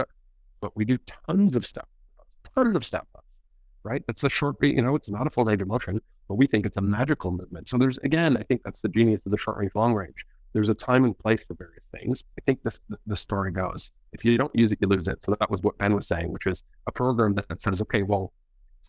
but 0.59 0.75
we 0.75 0.85
do 0.85 0.97
tons 1.27 1.55
of 1.55 1.65
stuff, 1.65 1.87
tons 2.55 2.75
of 2.75 2.83
ups, 2.93 3.25
right? 3.83 4.03
That's 4.07 4.23
a 4.23 4.29
short, 4.29 4.57
you 4.61 4.81
know, 4.81 4.95
it's 4.95 5.09
not 5.09 5.27
a 5.27 5.29
full 5.29 5.45
range 5.45 5.61
of 5.61 5.67
motion, 5.67 6.01
but 6.27 6.35
we 6.35 6.47
think 6.47 6.65
it's 6.65 6.77
a 6.77 6.81
magical 6.81 7.31
movement. 7.31 7.69
So 7.69 7.77
there's, 7.77 7.97
again, 7.99 8.35
I 8.37 8.43
think 8.43 8.63
that's 8.63 8.81
the 8.81 8.89
genius 8.89 9.21
of 9.25 9.31
the 9.31 9.37
short 9.37 9.57
range, 9.57 9.71
long 9.75 9.93
range. 9.93 10.25
There's 10.53 10.69
a 10.69 10.75
time 10.75 11.03
and 11.03 11.17
place 11.17 11.43
for 11.43 11.55
various 11.55 11.83
things. 11.91 12.25
I 12.37 12.41
think 12.45 12.61
the, 12.63 12.73
the 13.07 13.15
story 13.15 13.51
goes, 13.51 13.91
if 14.11 14.23
you 14.23 14.37
don't 14.37 14.55
use 14.55 14.71
it, 14.71 14.77
you 14.81 14.87
lose 14.87 15.07
it. 15.07 15.19
So 15.25 15.35
that 15.39 15.49
was 15.49 15.61
what 15.61 15.77
Ben 15.79 15.95
was 15.95 16.07
saying, 16.07 16.31
which 16.31 16.45
is 16.45 16.63
a 16.85 16.91
program 16.91 17.33
that 17.35 17.61
says, 17.61 17.81
okay, 17.81 18.03
well, 18.03 18.33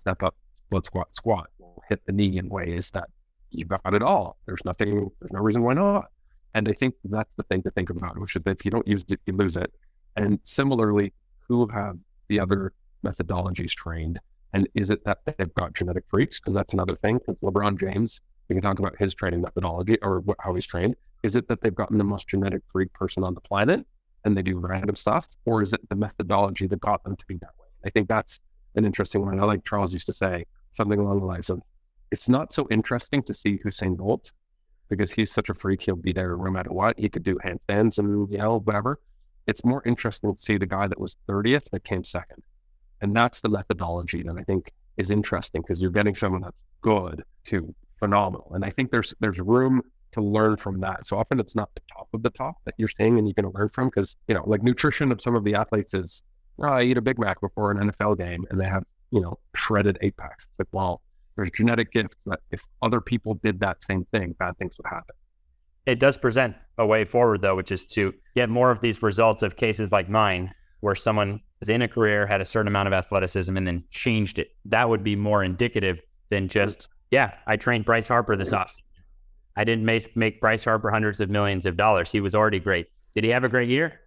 step 0.05 0.23
up, 0.23 0.37
split 0.67 0.85
squat, 0.85 1.15
squat, 1.15 1.51
we'll 1.59 1.83
hit 1.89 2.05
the 2.07 2.13
knee 2.13 2.37
in 2.37 2.49
ways 2.49 2.91
that 2.91 3.09
you've 3.51 3.69
got 3.69 3.95
it 3.95 4.03
all. 4.03 4.37
There's 4.47 4.65
nothing, 4.65 5.11
there's 5.21 5.33
no 5.33 5.41
reason 5.41 5.63
why 5.63 5.75
not. 5.75 6.07
And 6.55 6.69
I 6.69 6.73
think 6.73 6.95
that's 7.05 7.31
the 7.37 7.43
thing 7.45 7.63
to 7.63 7.71
think 7.71 7.91
about, 7.91 8.19
which 8.19 8.37
is 8.37 8.43
that 8.45 8.59
if 8.59 8.65
you 8.65 8.71
don't 8.71 8.87
use 8.87 9.05
it, 9.09 9.21
you 9.27 9.35
lose 9.35 9.57
it. 9.57 9.73
And 10.17 10.39
similarly, 10.43 11.13
who 11.49 11.67
have 11.69 11.97
the 12.29 12.39
other 12.39 12.73
methodologies 13.05 13.71
trained? 13.71 14.21
And 14.53 14.69
is 14.75 14.91
it 14.91 15.05
that 15.05 15.19
they've 15.27 15.55
got 15.55 15.75
genetic 15.75 16.05
freaks? 16.09 16.39
Because 16.39 16.55
that's 16.55 16.75
another 16.75 16.97
thing. 16.97 17.19
Because 17.19 17.37
LeBron 17.43 17.81
James, 17.81 18.21
we 18.49 18.55
can 18.55 18.63
talk 18.63 18.79
about 18.79 18.97
his 18.99 19.15
training 19.15 19.41
methodology 19.41 19.99
or 20.03 20.21
what, 20.21 20.37
how 20.41 20.55
he's 20.55 20.67
trained. 20.67 20.95
Is 21.23 21.35
it 21.35 21.49
that 21.49 21.63
they've 21.63 21.75
gotten 21.75 21.99
the 21.99 22.05
most 22.05 22.29
genetic 22.29 22.63
freak 22.71 22.93
person 22.93 23.25
on 23.25 23.35
the 23.35 23.41
planet 23.41 23.85
and 24.25 24.37
they 24.37 24.43
do 24.43 24.59
random 24.59 24.97
stuff? 24.97 25.27
Or 25.45 25.63
is 25.63 25.73
it 25.73 25.89
the 25.89 25.97
methodology 25.97 26.67
that 26.67 26.81
got 26.81 27.03
them 27.05 27.17
to 27.17 27.25
be 27.27 27.37
that 27.39 27.51
way? 27.59 27.69
I 27.85 27.91
think 27.91 28.09
that's 28.09 28.39
an 28.77 28.85
interesting 28.85 29.25
one. 29.25 29.39
I 29.39 29.45
like 29.45 29.65
Charles 29.65 29.93
used 29.93 30.07
to 30.07 30.13
say 30.13 30.45
something 30.77 30.99
along 30.99 31.21
the 31.21 31.27
lines 31.27 31.51
of, 31.51 31.63
it's 32.11 32.29
not 32.29 32.53
so 32.53 32.67
interesting 32.71 33.23
to 33.25 33.35
see 33.35 33.59
Usain 33.65 33.97
Bolt 33.97 34.33
because 34.89 35.13
he's 35.13 35.33
such 35.33 35.49
a 35.49 35.55
freak. 35.55 35.83
He'll 35.83 35.97
be 35.97 36.13
there 36.13 36.37
no 36.37 36.51
matter 36.51 36.73
what. 36.73 36.99
He 36.99 37.09
could 37.09 37.25
do 37.25 37.39
handstands 37.45 37.99
and 37.99 38.31
yell, 38.31 38.61
whatever. 38.61 39.01
It's 39.47 39.65
more 39.65 39.83
interesting 39.85 40.35
to 40.35 40.41
see 40.41 40.57
the 40.57 40.67
guy 40.67 40.87
that 40.87 41.01
was 41.01 41.17
30th 41.29 41.71
that 41.71 41.85
came 41.85 42.05
second. 42.05 42.43
And 43.01 43.15
that's 43.15 43.41
the 43.41 43.49
methodology 43.49 44.23
that 44.23 44.37
I 44.39 44.43
think 44.43 44.73
is 44.97 45.11
interesting 45.11 45.63
because 45.63 45.83
you're 45.83 45.91
getting 45.91 46.15
someone 46.15 46.43
that's 46.43 46.61
good 46.81 47.25
to 47.47 47.75
phenomenal. 47.99 48.53
And 48.55 48.65
I 48.65 48.71
think 48.71 48.91
there's 48.91 49.15
there's 49.21 49.39
room 49.39 49.83
to 50.13 50.21
learn 50.21 50.57
from 50.57 50.81
that. 50.81 51.07
So 51.07 51.19
often 51.19 51.41
it's 51.41 51.57
not 51.57 51.71
the 51.75 51.83
top 51.93 52.09
of 52.15 52.23
the 52.23 52.31
top 52.31 52.57
that 52.65 52.75
you're 52.79 52.89
seeing 52.89 53.19
and 53.19 53.27
you're 53.27 53.35
going 53.35 53.51
to 53.51 53.59
learn 53.59 53.69
from 53.69 53.89
because, 53.89 54.17
you 54.29 54.35
know, 54.35 54.45
like 54.47 54.63
nutrition 54.63 55.11
of 55.11 55.21
some 55.21 55.35
of 55.35 55.43
the 55.45 55.55
athletes 55.55 55.93
is, 55.93 56.23
oh, 56.61 56.69
I 56.69 56.83
eat 56.83 56.97
a 56.97 57.03
Big 57.03 57.19
Mac 57.19 57.41
before 57.41 57.71
an 57.71 57.91
NFL 57.91 58.19
game 58.19 58.45
and 58.51 58.61
they 58.61 58.67
have, 58.67 58.85
you 59.11 59.21
know, 59.21 59.39
shredded 59.55 59.99
eight 60.01 60.17
packs. 60.17 60.45
It's 60.45 60.59
like, 60.59 60.69
well, 60.73 61.03
there's 61.37 61.51
genetic 61.51 61.93
gifts 61.93 62.17
that 62.27 62.41
if 62.51 62.63
other 62.83 63.01
people 63.01 63.35
did 63.43 63.61
that 63.61 63.83
same 63.83 64.07
thing, 64.13 64.35
bad 64.39 64.57
things 64.59 64.75
would 64.79 64.87
happen. 64.87 65.15
It 65.87 65.99
does 65.99 66.17
present 66.17 66.57
a 66.79 66.87
way 66.87 67.05
forward, 67.05 67.43
though, 67.43 67.57
which 67.57 67.71
is 67.71 67.87
to 67.87 68.15
get 68.35 68.49
more 68.49 68.71
of 68.71 68.81
these 68.81 69.03
results 69.03 69.43
of 69.43 69.57
cases 69.57 69.93
like 69.93 70.09
mine, 70.09 70.53
where 70.81 70.95
someone 70.95 71.41
was 71.61 71.69
in 71.69 71.83
a 71.83 71.89
career, 71.89 72.27
had 72.27 72.41
a 72.41 72.45
certain 72.45 72.69
amount 72.69 72.87
of 72.87 72.95
athleticism, 72.95 73.55
and 73.57 73.67
then 73.67 73.85
changed 73.91 74.39
it. 74.39 74.49
That 74.65 74.89
would 74.89 75.05
be 75.05 75.17
more 75.17 75.45
indicative 75.45 76.01
than 76.31 76.49
just, 76.49 76.89
yeah, 77.11 77.35
I 77.47 77.57
trained 77.57 77.85
Bryce 77.85 78.09
Harper 78.09 78.37
this 78.37 78.53
off. 78.53 78.75
I 79.57 79.65
didn't 79.65 79.85
make, 79.85 80.17
make 80.17 80.41
Bryce 80.41 80.65
Harper 80.65 80.91
hundreds 80.91 81.21
of 81.21 81.31
millions 81.31 81.67
of 81.67 81.77
dollars. 81.77 82.11
He 82.11 82.21
was 82.21 82.35
already 82.35 82.61
great. 82.61 82.87
Did 83.15 83.25
he 83.25 83.31
have 83.31 83.45
a 83.45 83.49
great 83.49 83.69
year? 83.69 84.01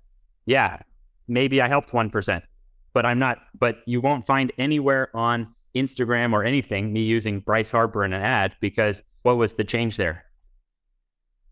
Yeah, 0.45 0.79
maybe 1.27 1.61
I 1.61 1.67
helped 1.67 1.91
1%, 1.91 2.41
but 2.93 3.05
I'm 3.05 3.19
not, 3.19 3.39
but 3.57 3.79
you 3.85 4.01
won't 4.01 4.25
find 4.25 4.51
anywhere 4.57 5.09
on 5.15 5.53
Instagram 5.75 6.33
or 6.33 6.43
anything 6.43 6.91
me 6.91 7.01
using 7.01 7.39
Bryce 7.39 7.71
Harper 7.71 8.03
in 8.03 8.13
an 8.13 8.21
ad 8.21 8.55
because 8.59 9.03
what 9.21 9.37
was 9.37 9.53
the 9.53 9.63
change 9.63 9.97
there? 9.97 10.25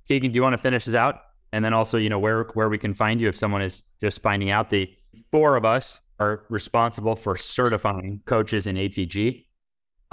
Keegan, 0.08 0.32
do 0.32 0.36
you 0.36 0.42
want 0.42 0.54
to 0.54 0.58
finish 0.58 0.86
this 0.86 0.96
out? 0.96 1.22
And 1.52 1.64
then 1.64 1.74
also, 1.74 1.98
you 1.98 2.10
know, 2.10 2.20
where 2.20 2.44
where 2.54 2.70
we 2.70 2.78
can 2.78 2.94
find 2.94 3.22
you 3.22 3.30
if 3.30 3.38
someone 3.38 3.62
is 3.62 3.84
just 4.02 4.22
finding 4.22 4.50
out 4.50 4.70
the 4.70 4.94
four 5.32 5.56
of 5.56 5.66
us 5.66 6.02
are 6.20 6.44
responsible 6.50 7.16
for 7.16 7.36
certifying 7.38 8.22
coaches 8.26 8.68
in 8.68 8.76
ATG. 8.76 9.46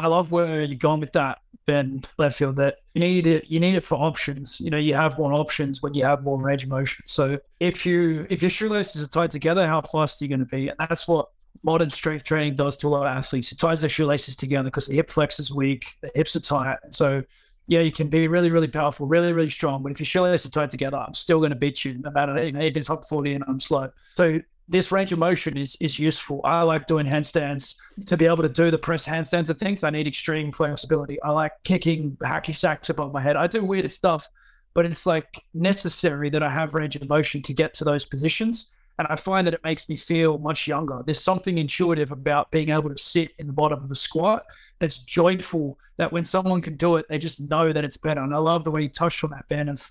I 0.02 0.08
love 0.08 0.32
where 0.32 0.62
you're 0.62 0.76
going 0.76 1.00
with 1.00 1.12
that, 1.12 1.38
Ben 1.66 2.02
Leftfield. 2.18 2.56
That 2.56 2.78
you 2.94 3.00
need 3.00 3.26
it. 3.26 3.46
You 3.48 3.60
need 3.60 3.76
it 3.76 3.84
for 3.84 3.94
options. 3.96 4.60
You 4.60 4.70
know, 4.70 4.78
you 4.78 4.94
have 4.94 5.16
more 5.16 5.32
options 5.32 5.82
when 5.82 5.94
you 5.94 6.04
have 6.04 6.22
more 6.22 6.40
range 6.40 6.64
of 6.64 6.70
motion. 6.70 7.04
So 7.06 7.38
if 7.60 7.86
you 7.86 8.26
if 8.28 8.42
your 8.42 8.50
shoelaces 8.50 9.04
are 9.04 9.08
tied 9.08 9.30
together, 9.30 9.66
how 9.66 9.80
fast 9.82 10.20
are 10.20 10.24
you 10.24 10.28
going 10.28 10.40
to 10.40 10.46
be? 10.46 10.68
And 10.68 10.76
that's 10.78 11.06
what 11.06 11.28
modern 11.62 11.90
strength 11.90 12.24
training 12.24 12.56
does 12.56 12.76
to 12.78 12.88
a 12.88 12.90
lot 12.90 13.06
of 13.06 13.16
athletes. 13.16 13.52
It 13.52 13.58
ties 13.58 13.80
their 13.80 13.90
shoelaces 13.90 14.34
together 14.34 14.64
because 14.64 14.88
the 14.88 14.94
hip 14.94 15.10
flex 15.10 15.38
is 15.38 15.52
weak, 15.52 15.96
the 16.00 16.10
hips 16.14 16.34
are 16.34 16.40
tight. 16.40 16.78
So 16.90 17.22
yeah, 17.68 17.80
you 17.80 17.92
can 17.92 18.08
be 18.08 18.26
really, 18.26 18.50
really 18.50 18.68
powerful, 18.68 19.06
really, 19.06 19.32
really 19.32 19.50
strong. 19.50 19.82
But 19.82 19.92
if 19.92 20.00
your 20.00 20.06
shoelaces 20.06 20.46
are 20.46 20.50
tied 20.50 20.70
together, 20.70 20.96
I'm 20.96 21.14
still 21.14 21.38
going 21.38 21.50
to 21.50 21.56
beat 21.56 21.84
you 21.84 21.94
no 21.94 22.10
matter 22.10 22.44
you 22.44 22.52
know, 22.52 22.60
if 22.60 22.76
it's 22.76 22.90
up 22.90 23.04
40 23.04 23.34
and 23.34 23.44
I'm 23.46 23.60
slow. 23.60 23.90
So 24.16 24.40
this 24.68 24.92
range 24.92 25.12
of 25.12 25.18
motion 25.18 25.56
is 25.56 25.76
is 25.80 25.98
useful. 25.98 26.40
I 26.44 26.62
like 26.62 26.86
doing 26.86 27.06
handstands 27.06 27.74
to 28.06 28.16
be 28.16 28.26
able 28.26 28.42
to 28.42 28.48
do 28.48 28.70
the 28.70 28.78
press 28.78 29.04
handstands 29.04 29.50
and 29.50 29.58
things. 29.58 29.82
I 29.82 29.90
need 29.90 30.06
extreme 30.06 30.52
flexibility. 30.52 31.20
I 31.22 31.30
like 31.30 31.52
kicking 31.64 32.16
hacky 32.22 32.54
sacks 32.54 32.88
above 32.88 33.12
my 33.12 33.20
head. 33.20 33.36
I 33.36 33.46
do 33.46 33.64
weird 33.64 33.90
stuff, 33.92 34.28
but 34.74 34.86
it's 34.86 35.04
like 35.06 35.44
necessary 35.52 36.30
that 36.30 36.42
I 36.42 36.50
have 36.50 36.74
range 36.74 36.96
of 36.96 37.08
motion 37.08 37.42
to 37.42 37.52
get 37.52 37.74
to 37.74 37.84
those 37.84 38.04
positions. 38.04 38.70
And 38.98 39.08
I 39.08 39.16
find 39.16 39.46
that 39.46 39.54
it 39.54 39.64
makes 39.64 39.88
me 39.88 39.96
feel 39.96 40.38
much 40.38 40.68
younger. 40.68 41.02
There's 41.04 41.20
something 41.20 41.58
intuitive 41.58 42.12
about 42.12 42.50
being 42.50 42.68
able 42.68 42.90
to 42.90 42.96
sit 42.96 43.30
in 43.38 43.46
the 43.46 43.52
bottom 43.52 43.82
of 43.82 43.90
a 43.90 43.94
squat 43.94 44.44
that's 44.78 44.98
joyful, 44.98 45.78
that 45.96 46.12
when 46.12 46.24
someone 46.24 46.60
can 46.60 46.76
do 46.76 46.96
it, 46.96 47.06
they 47.08 47.18
just 47.18 47.40
know 47.40 47.72
that 47.72 47.84
it's 47.84 47.96
better. 47.96 48.20
And 48.20 48.34
I 48.34 48.38
love 48.38 48.64
the 48.64 48.70
way 48.70 48.82
you 48.82 48.88
touched 48.88 49.24
on 49.24 49.30
that, 49.30 49.48
Ben, 49.48 49.70
and 49.70 49.82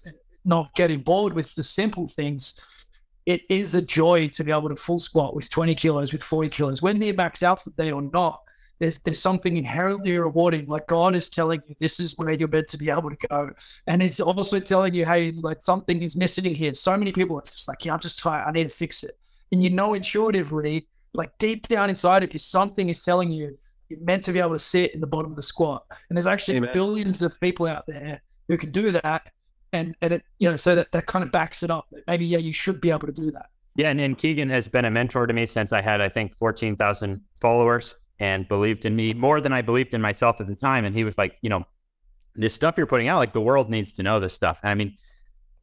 not 0.46 0.74
getting 0.76 1.02
bored 1.02 1.34
with 1.34 1.54
the 1.56 1.64
simple 1.64 2.08
things. 2.08 2.60
It 3.26 3.42
is 3.50 3.76
a 3.76 3.82
joy 3.82 4.28
to 4.30 4.44
be 4.44 4.52
able 4.52 4.70
to 4.70 4.76
full 4.76 5.00
squat 5.00 5.36
with 5.36 5.50
20 5.50 5.76
kilos, 5.76 6.12
with 6.12 6.24
40 6.24 6.50
kilos, 6.50 6.82
when 6.82 7.00
they're 7.00 7.14
maxed 7.14 7.44
out 7.44 7.64
for 7.64 7.70
the 7.70 7.84
day 7.84 7.92
or 7.92 8.02
not 8.02 8.42
there's 8.82 8.98
there's 9.00 9.20
something 9.20 9.56
inherently 9.58 10.18
rewarding. 10.18 10.66
Like 10.66 10.88
God 10.88 11.16
is 11.16 11.30
telling 11.30 11.62
you 11.68 11.76
this 11.80 12.00
is 12.00 12.18
where 12.18 12.32
you're 12.32 12.48
meant 12.48 12.68
to 12.70 12.78
be 12.78 12.90
able 12.90 13.12
to 13.12 13.28
go, 13.28 13.52
and 13.86 14.02
it's 14.02 14.20
also 14.20 14.60
telling 14.60 14.96
you, 14.96 15.06
hey, 15.06 15.32
like 15.34 15.62
something 15.62 16.02
is 16.02 16.16
missing 16.18 16.46
here. 16.46 16.74
So 16.74 16.98
many 16.98 17.12
people 17.12 17.38
are 17.38 17.44
just 17.44 17.68
like, 17.68 17.86
yeah, 17.86 17.94
I'm 17.94 18.00
just 18.00 18.18
tired. 18.20 18.46
I 18.48 18.52
need 18.52 18.64
to 18.64 18.70
fix 18.70 19.04
it, 19.04 19.18
and 19.52 19.64
you 19.64 19.70
know 19.70 19.94
intuitively, 19.94 20.88
like 21.14 21.38
deep 21.38 21.68
down 21.68 21.92
inside 21.92 22.24
of 22.24 22.34
you, 22.34 22.40
something 22.40 22.90
is 22.90 23.06
telling 23.06 23.32
you 23.32 23.56
you're 23.88 24.00
meant 24.00 24.24
to 24.24 24.34
be 24.34 24.40
able 24.40 24.54
to 24.54 24.60
sit 24.60 24.96
in 24.96 25.00
the 25.00 25.08
bottom 25.08 25.32
of 25.32 25.36
the 25.36 25.44
squat. 25.44 25.86
And 26.10 26.18
there's 26.18 26.28
actually 26.28 26.58
Amen. 26.58 26.72
billions 26.74 27.22
of 27.22 27.40
people 27.40 27.68
out 27.68 27.84
there 27.88 28.22
who 28.48 28.58
can 28.58 28.72
do 28.72 28.92
that, 28.92 29.32
and 29.74 29.96
and 30.02 30.14
it 30.14 30.24
you 30.40 30.50
know 30.50 30.56
so 30.56 30.76
that 30.76 30.92
that 30.92 31.06
kind 31.06 31.24
of 31.24 31.32
backs 31.32 31.64
it 31.64 31.72
up. 31.72 31.88
Maybe 32.08 32.26
yeah, 32.26 32.40
you 32.40 32.54
should 32.54 32.82
be 32.82 32.90
able 32.90 33.08
to 33.08 33.14
do 33.14 33.32
that. 33.32 33.50
Yeah, 33.76 33.90
and, 33.90 34.02
and 34.02 34.18
Keegan 34.18 34.50
has 34.50 34.68
been 34.68 34.86
a 34.86 34.92
mentor 34.92 35.28
to 35.28 35.34
me 35.34 35.46
since 35.46 35.72
I 35.72 35.82
had 35.82 36.02
I 36.02 36.10
think 36.10 36.38
fourteen 36.38 36.76
thousand 36.76 37.22
followers 37.40 37.96
and 38.22 38.48
believed 38.48 38.86
in 38.86 38.96
me 38.96 39.14
more 39.14 39.42
than 39.42 39.52
I 39.52 39.62
believed 39.64 39.94
in 39.96 40.02
myself 40.02 40.40
at 40.40 40.48
the 40.48 40.56
time. 40.56 40.86
And 40.86 40.96
he 40.96 41.04
was 41.04 41.18
like, 41.18 41.38
you 41.42 41.50
know, 41.50 41.64
this 42.36 42.54
stuff 42.54 42.76
you're 42.78 42.86
putting 42.86 43.08
out, 43.08 43.18
like 43.18 43.34
the 43.34 43.42
world 43.42 43.70
needs 43.70 43.92
to 43.94 44.04
know 44.04 44.20
this 44.20 44.34
stuff. 44.34 44.60
I 44.64 44.76
mean, 44.76 44.96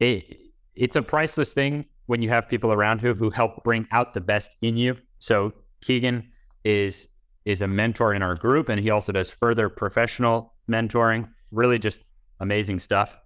it, 0.00 0.38
it's 0.74 0.96
a 0.96 1.02
priceless 1.02 1.52
thing 1.52 1.84
when 2.06 2.20
you 2.20 2.28
have 2.30 2.48
people 2.48 2.72
around 2.72 3.00
who 3.00 3.14
who 3.14 3.30
help 3.30 3.62
bring 3.62 3.86
out 3.92 4.12
the 4.12 4.20
best 4.20 4.56
in 4.60 4.76
you. 4.76 4.96
So 5.20 5.52
Keegan 5.82 6.30
is 6.64 7.08
is 7.44 7.62
a 7.62 7.68
mentor 7.68 8.12
in 8.12 8.22
our 8.22 8.34
group, 8.34 8.68
and 8.68 8.80
he 8.80 8.90
also 8.90 9.12
does 9.12 9.30
further 9.30 9.68
professional 9.68 10.54
mentoring. 10.68 11.28
Really, 11.52 11.78
just 11.78 12.02
amazing 12.40 12.80
stuff. 12.80 13.16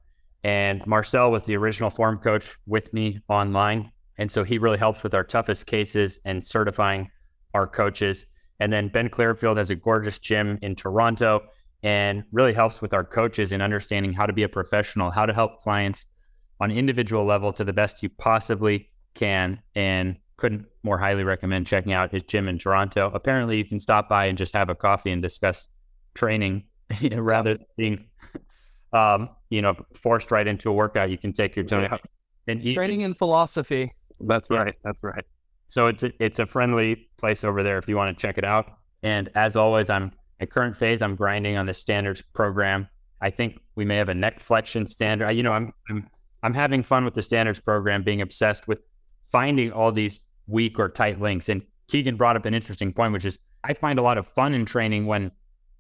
And 0.45 0.85
Marcel 0.87 1.31
was 1.31 1.45
the 1.45 1.57
original 1.57 1.91
form 1.91 2.19
coach 2.19 2.57
with 2.67 2.93
me 2.93 3.21
online, 3.29 3.93
and 4.19 4.31
so 4.31 4.43
he 4.45 4.59
really 4.59 4.79
helps 4.79 5.03
with 5.03 5.15
our 5.15 5.25
toughest 5.25 5.67
cases 5.67 6.19
and 6.25 6.43
certifying 6.43 7.11
our 7.55 7.67
coaches. 7.67 8.27
And 8.61 8.73
then 8.73 8.89
Ben 8.89 9.09
Clearfield 9.09 9.57
has 9.59 9.71
a 9.71 9.77
gorgeous 9.77 10.19
gym 10.19 10.59
in 10.63 10.75
Toronto 10.75 11.43
and 11.83 12.25
really 12.33 12.53
helps 12.53 12.81
with 12.81 12.95
our 12.95 13.05
coaches 13.05 13.53
in 13.53 13.61
understanding 13.61 14.13
how 14.13 14.27
to 14.27 14.33
be 14.33 14.43
a 14.43 14.49
professional, 14.49 15.11
how 15.11 15.27
to 15.27 15.33
help 15.33 15.61
clients 15.61 16.07
on 16.61 16.71
an 16.71 16.77
individual 16.77 17.25
level 17.25 17.53
to 17.53 17.65
the 17.65 17.73
best 17.73 18.03
you 18.03 18.09
possibly 18.09 18.91
can. 19.15 19.61
And 19.75 20.17
couldn't 20.43 20.67
more 20.83 20.99
highly 20.99 21.23
recommend 21.23 21.69
checking 21.69 21.93
out 21.93 22.11
his 22.11 22.25
gym 22.25 22.49
in 22.49 22.59
Toronto. 22.59 23.13
Apparently, 23.15 23.59
you 23.59 23.65
can 23.65 23.79
stop 23.79 24.09
by 24.09 24.27
and 24.27 24.37
just 24.37 24.53
have 24.55 24.69
a 24.69 24.75
coffee 24.75 25.13
and 25.13 25.23
discuss 25.23 25.69
training 26.15 26.65
rather 27.13 27.55
than 27.55 27.67
being, 27.77 28.05
um, 28.93 29.31
you 29.51 29.63
know, 29.63 29.75
forced 29.95 30.31
right 30.31 30.47
into 30.47 30.71
a 30.71 30.73
workout. 30.73 31.11
You 31.11 31.19
can 31.19 31.33
take 31.33 31.57
your 31.57 31.65
time 31.65 31.99
and 32.47 32.63
eat. 32.63 32.75
Training 32.75 33.03
in 33.03 33.15
philosophy. 33.15 33.91
That's 34.21 34.49
right. 34.51 34.75
That's 34.85 34.99
right. 35.03 35.25
So 35.67 35.87
it's 35.87 36.03
a, 36.03 36.13
it's 36.19 36.39
a 36.39 36.47
friendly 36.47 37.09
place 37.19 37.45
over 37.45 37.63
there 37.63 37.79
if 37.79 37.89
you 37.89 37.97
want 37.97 38.17
to 38.17 38.21
check 38.21 38.39
it 38.39 38.45
out. 38.45 38.67
And 39.03 39.31
as 39.35 39.57
always, 39.57 39.91
I'm 39.91 40.13
At 40.41 40.51
current 40.51 40.77
phase, 40.77 41.03
I'm 41.03 41.17
grinding 41.17 41.57
on 41.57 41.67
the 41.67 41.75
standards 41.75 42.23
program. 42.35 42.89
I 43.21 43.31
think 43.31 43.61
we 43.77 43.85
may 43.85 43.97
have 43.97 44.09
a 44.09 44.15
neck 44.15 44.41
flexion 44.41 44.87
standard. 44.87 45.31
You 45.31 45.45
know, 45.45 45.53
I'm, 45.53 45.73
I'm 45.89 46.09
I'm 46.43 46.55
having 46.55 46.83
fun 46.83 47.05
with 47.05 47.15
the 47.15 47.23
standards 47.23 47.61
program, 47.61 48.03
being 48.03 48.21
obsessed 48.21 48.67
with 48.67 48.83
finding 49.31 49.71
all 49.73 49.93
these 49.93 50.25
weak 50.49 50.79
or 50.79 50.89
tight 50.89 51.21
links. 51.21 51.49
And 51.49 51.63
Keegan 51.87 52.17
brought 52.17 52.37
up 52.37 52.45
an 52.45 52.55
interesting 52.55 52.93
point, 52.93 53.13
which 53.13 53.25
is 53.25 53.39
I 53.63 53.75
find 53.75 53.99
a 53.99 54.03
lot 54.03 54.19
of 54.19 54.27
fun 54.27 54.55
in 54.55 54.65
training 54.65 55.07
when 55.07 55.31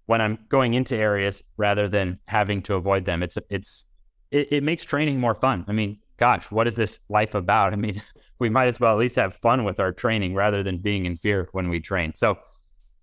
when 0.06 0.20
I'm 0.20 0.38
going 0.48 0.74
into 0.74 0.96
areas 0.96 1.42
rather 1.56 1.88
than 1.88 2.18
having 2.26 2.62
to 2.62 2.74
avoid 2.74 3.04
them. 3.04 3.22
It's 3.22 3.38
it's 3.50 3.86
it, 4.30 4.52
it 4.52 4.62
makes 4.62 4.84
training 4.84 5.20
more 5.20 5.34
fun. 5.34 5.64
I 5.68 5.72
mean, 5.72 5.98
gosh, 6.16 6.50
what 6.50 6.66
is 6.66 6.74
this 6.74 7.00
life 7.08 7.34
about? 7.34 7.72
I 7.72 7.76
mean, 7.76 8.00
we 8.38 8.48
might 8.48 8.66
as 8.66 8.80
well 8.80 8.92
at 8.92 8.98
least 8.98 9.16
have 9.16 9.34
fun 9.34 9.64
with 9.64 9.80
our 9.80 9.92
training 9.92 10.34
rather 10.34 10.62
than 10.62 10.78
being 10.78 11.06
in 11.06 11.16
fear 11.16 11.48
when 11.52 11.68
we 11.68 11.80
train. 11.80 12.12
So 12.14 12.38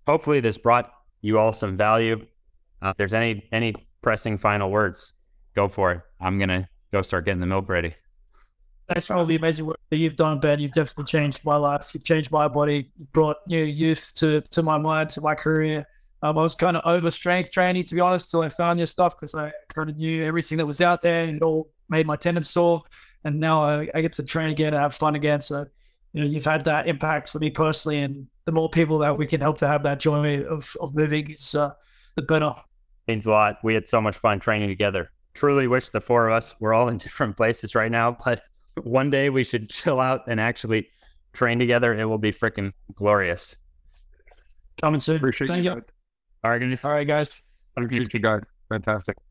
hopefully 0.06 0.40
this 0.40 0.58
brought 0.58 0.90
you 1.22 1.38
all 1.38 1.52
some 1.52 1.76
value. 1.76 2.26
Uh, 2.82 2.90
if 2.90 2.96
there's 2.96 3.14
any 3.14 3.48
any 3.52 3.74
pressing 4.02 4.38
final 4.38 4.70
words, 4.70 5.14
go 5.54 5.68
for 5.68 5.92
it. 5.92 6.00
I'm 6.20 6.38
gonna 6.38 6.68
go 6.92 7.02
start 7.02 7.24
getting 7.24 7.40
the 7.40 7.46
milk 7.46 7.68
ready. 7.68 7.94
Thanks 8.88 9.06
for 9.06 9.14
all 9.14 9.24
the 9.24 9.36
amazing 9.36 9.66
work 9.66 9.78
that 9.90 9.98
you've 9.98 10.16
done, 10.16 10.40
Ben. 10.40 10.58
You've 10.58 10.72
definitely 10.72 11.04
changed 11.04 11.44
my 11.44 11.54
life. 11.54 11.94
You've 11.94 12.02
changed 12.04 12.32
my 12.32 12.48
body. 12.48 12.90
You've 12.98 13.12
brought 13.12 13.36
new 13.46 13.62
youth 13.62 14.12
to 14.16 14.40
to 14.40 14.62
my 14.62 14.78
mind, 14.78 15.10
to 15.10 15.20
my 15.20 15.34
career. 15.34 15.86
Um, 16.22 16.36
I 16.36 16.42
was 16.42 16.54
kind 16.54 16.76
of 16.76 16.82
over 16.84 17.10
strength 17.10 17.50
training, 17.50 17.84
to 17.84 17.94
be 17.94 18.00
honest, 18.00 18.30
till 18.30 18.42
I 18.42 18.50
found 18.50 18.78
your 18.78 18.86
stuff 18.86 19.16
because 19.18 19.34
I 19.34 19.52
kind 19.68 19.88
of 19.88 19.96
knew 19.96 20.22
everything 20.24 20.58
that 20.58 20.66
was 20.66 20.80
out 20.80 21.02
there 21.02 21.24
and 21.24 21.36
it 21.36 21.42
all 21.42 21.70
made 21.88 22.06
my 22.06 22.16
tendons 22.16 22.50
sore. 22.50 22.82
And 23.24 23.40
now 23.40 23.62
I, 23.62 23.88
I 23.94 24.02
get 24.02 24.12
to 24.14 24.22
train 24.22 24.50
again 24.50 24.74
and 24.74 24.82
have 24.82 24.94
fun 24.94 25.14
again. 25.14 25.40
So, 25.40 25.66
you 26.12 26.20
know, 26.20 26.26
you've 26.26 26.44
had 26.44 26.64
that 26.64 26.88
impact 26.88 27.30
for 27.30 27.38
me 27.38 27.50
personally. 27.50 28.00
And 28.00 28.26
the 28.44 28.52
more 28.52 28.68
people 28.68 28.98
that 28.98 29.16
we 29.16 29.26
can 29.26 29.40
help 29.40 29.58
to 29.58 29.66
have 29.66 29.82
that 29.84 30.00
joy 30.00 30.42
of, 30.42 30.76
of 30.80 30.94
moving 30.94 31.30
is 31.30 31.54
uh, 31.54 31.72
the 32.16 32.22
better. 32.22 32.54
Means 33.08 33.26
a 33.26 33.30
lot. 33.30 33.58
We 33.62 33.74
had 33.74 33.88
so 33.88 34.00
much 34.00 34.16
fun 34.16 34.40
training 34.40 34.68
together. 34.68 35.10
Truly 35.32 35.68
wish 35.68 35.88
the 35.88 36.00
four 36.00 36.28
of 36.28 36.34
us 36.34 36.54
were 36.60 36.74
all 36.74 36.88
in 36.88 36.98
different 36.98 37.36
places 37.36 37.74
right 37.74 37.90
now, 37.90 38.16
but 38.24 38.42
one 38.82 39.10
day 39.10 39.30
we 39.30 39.44
should 39.44 39.70
chill 39.70 40.00
out 40.00 40.22
and 40.26 40.38
actually 40.40 40.88
train 41.32 41.58
together. 41.58 41.98
It 41.98 42.04
will 42.04 42.18
be 42.18 42.32
freaking 42.32 42.72
glorious. 42.94 43.56
Coming 44.80 45.00
soon. 45.00 45.16
Appreciate 45.16 45.48
Thank 45.48 45.64
you. 45.64 45.74
you. 45.74 45.84
All 46.42 46.50
right, 46.50 46.58
guys. 46.58 46.84
All 46.84 46.92
right, 46.92 47.06
guys. 47.06 47.42
Thank 47.76 47.92
you, 47.92 48.20
guys. 48.20 48.42
Fantastic. 48.68 49.16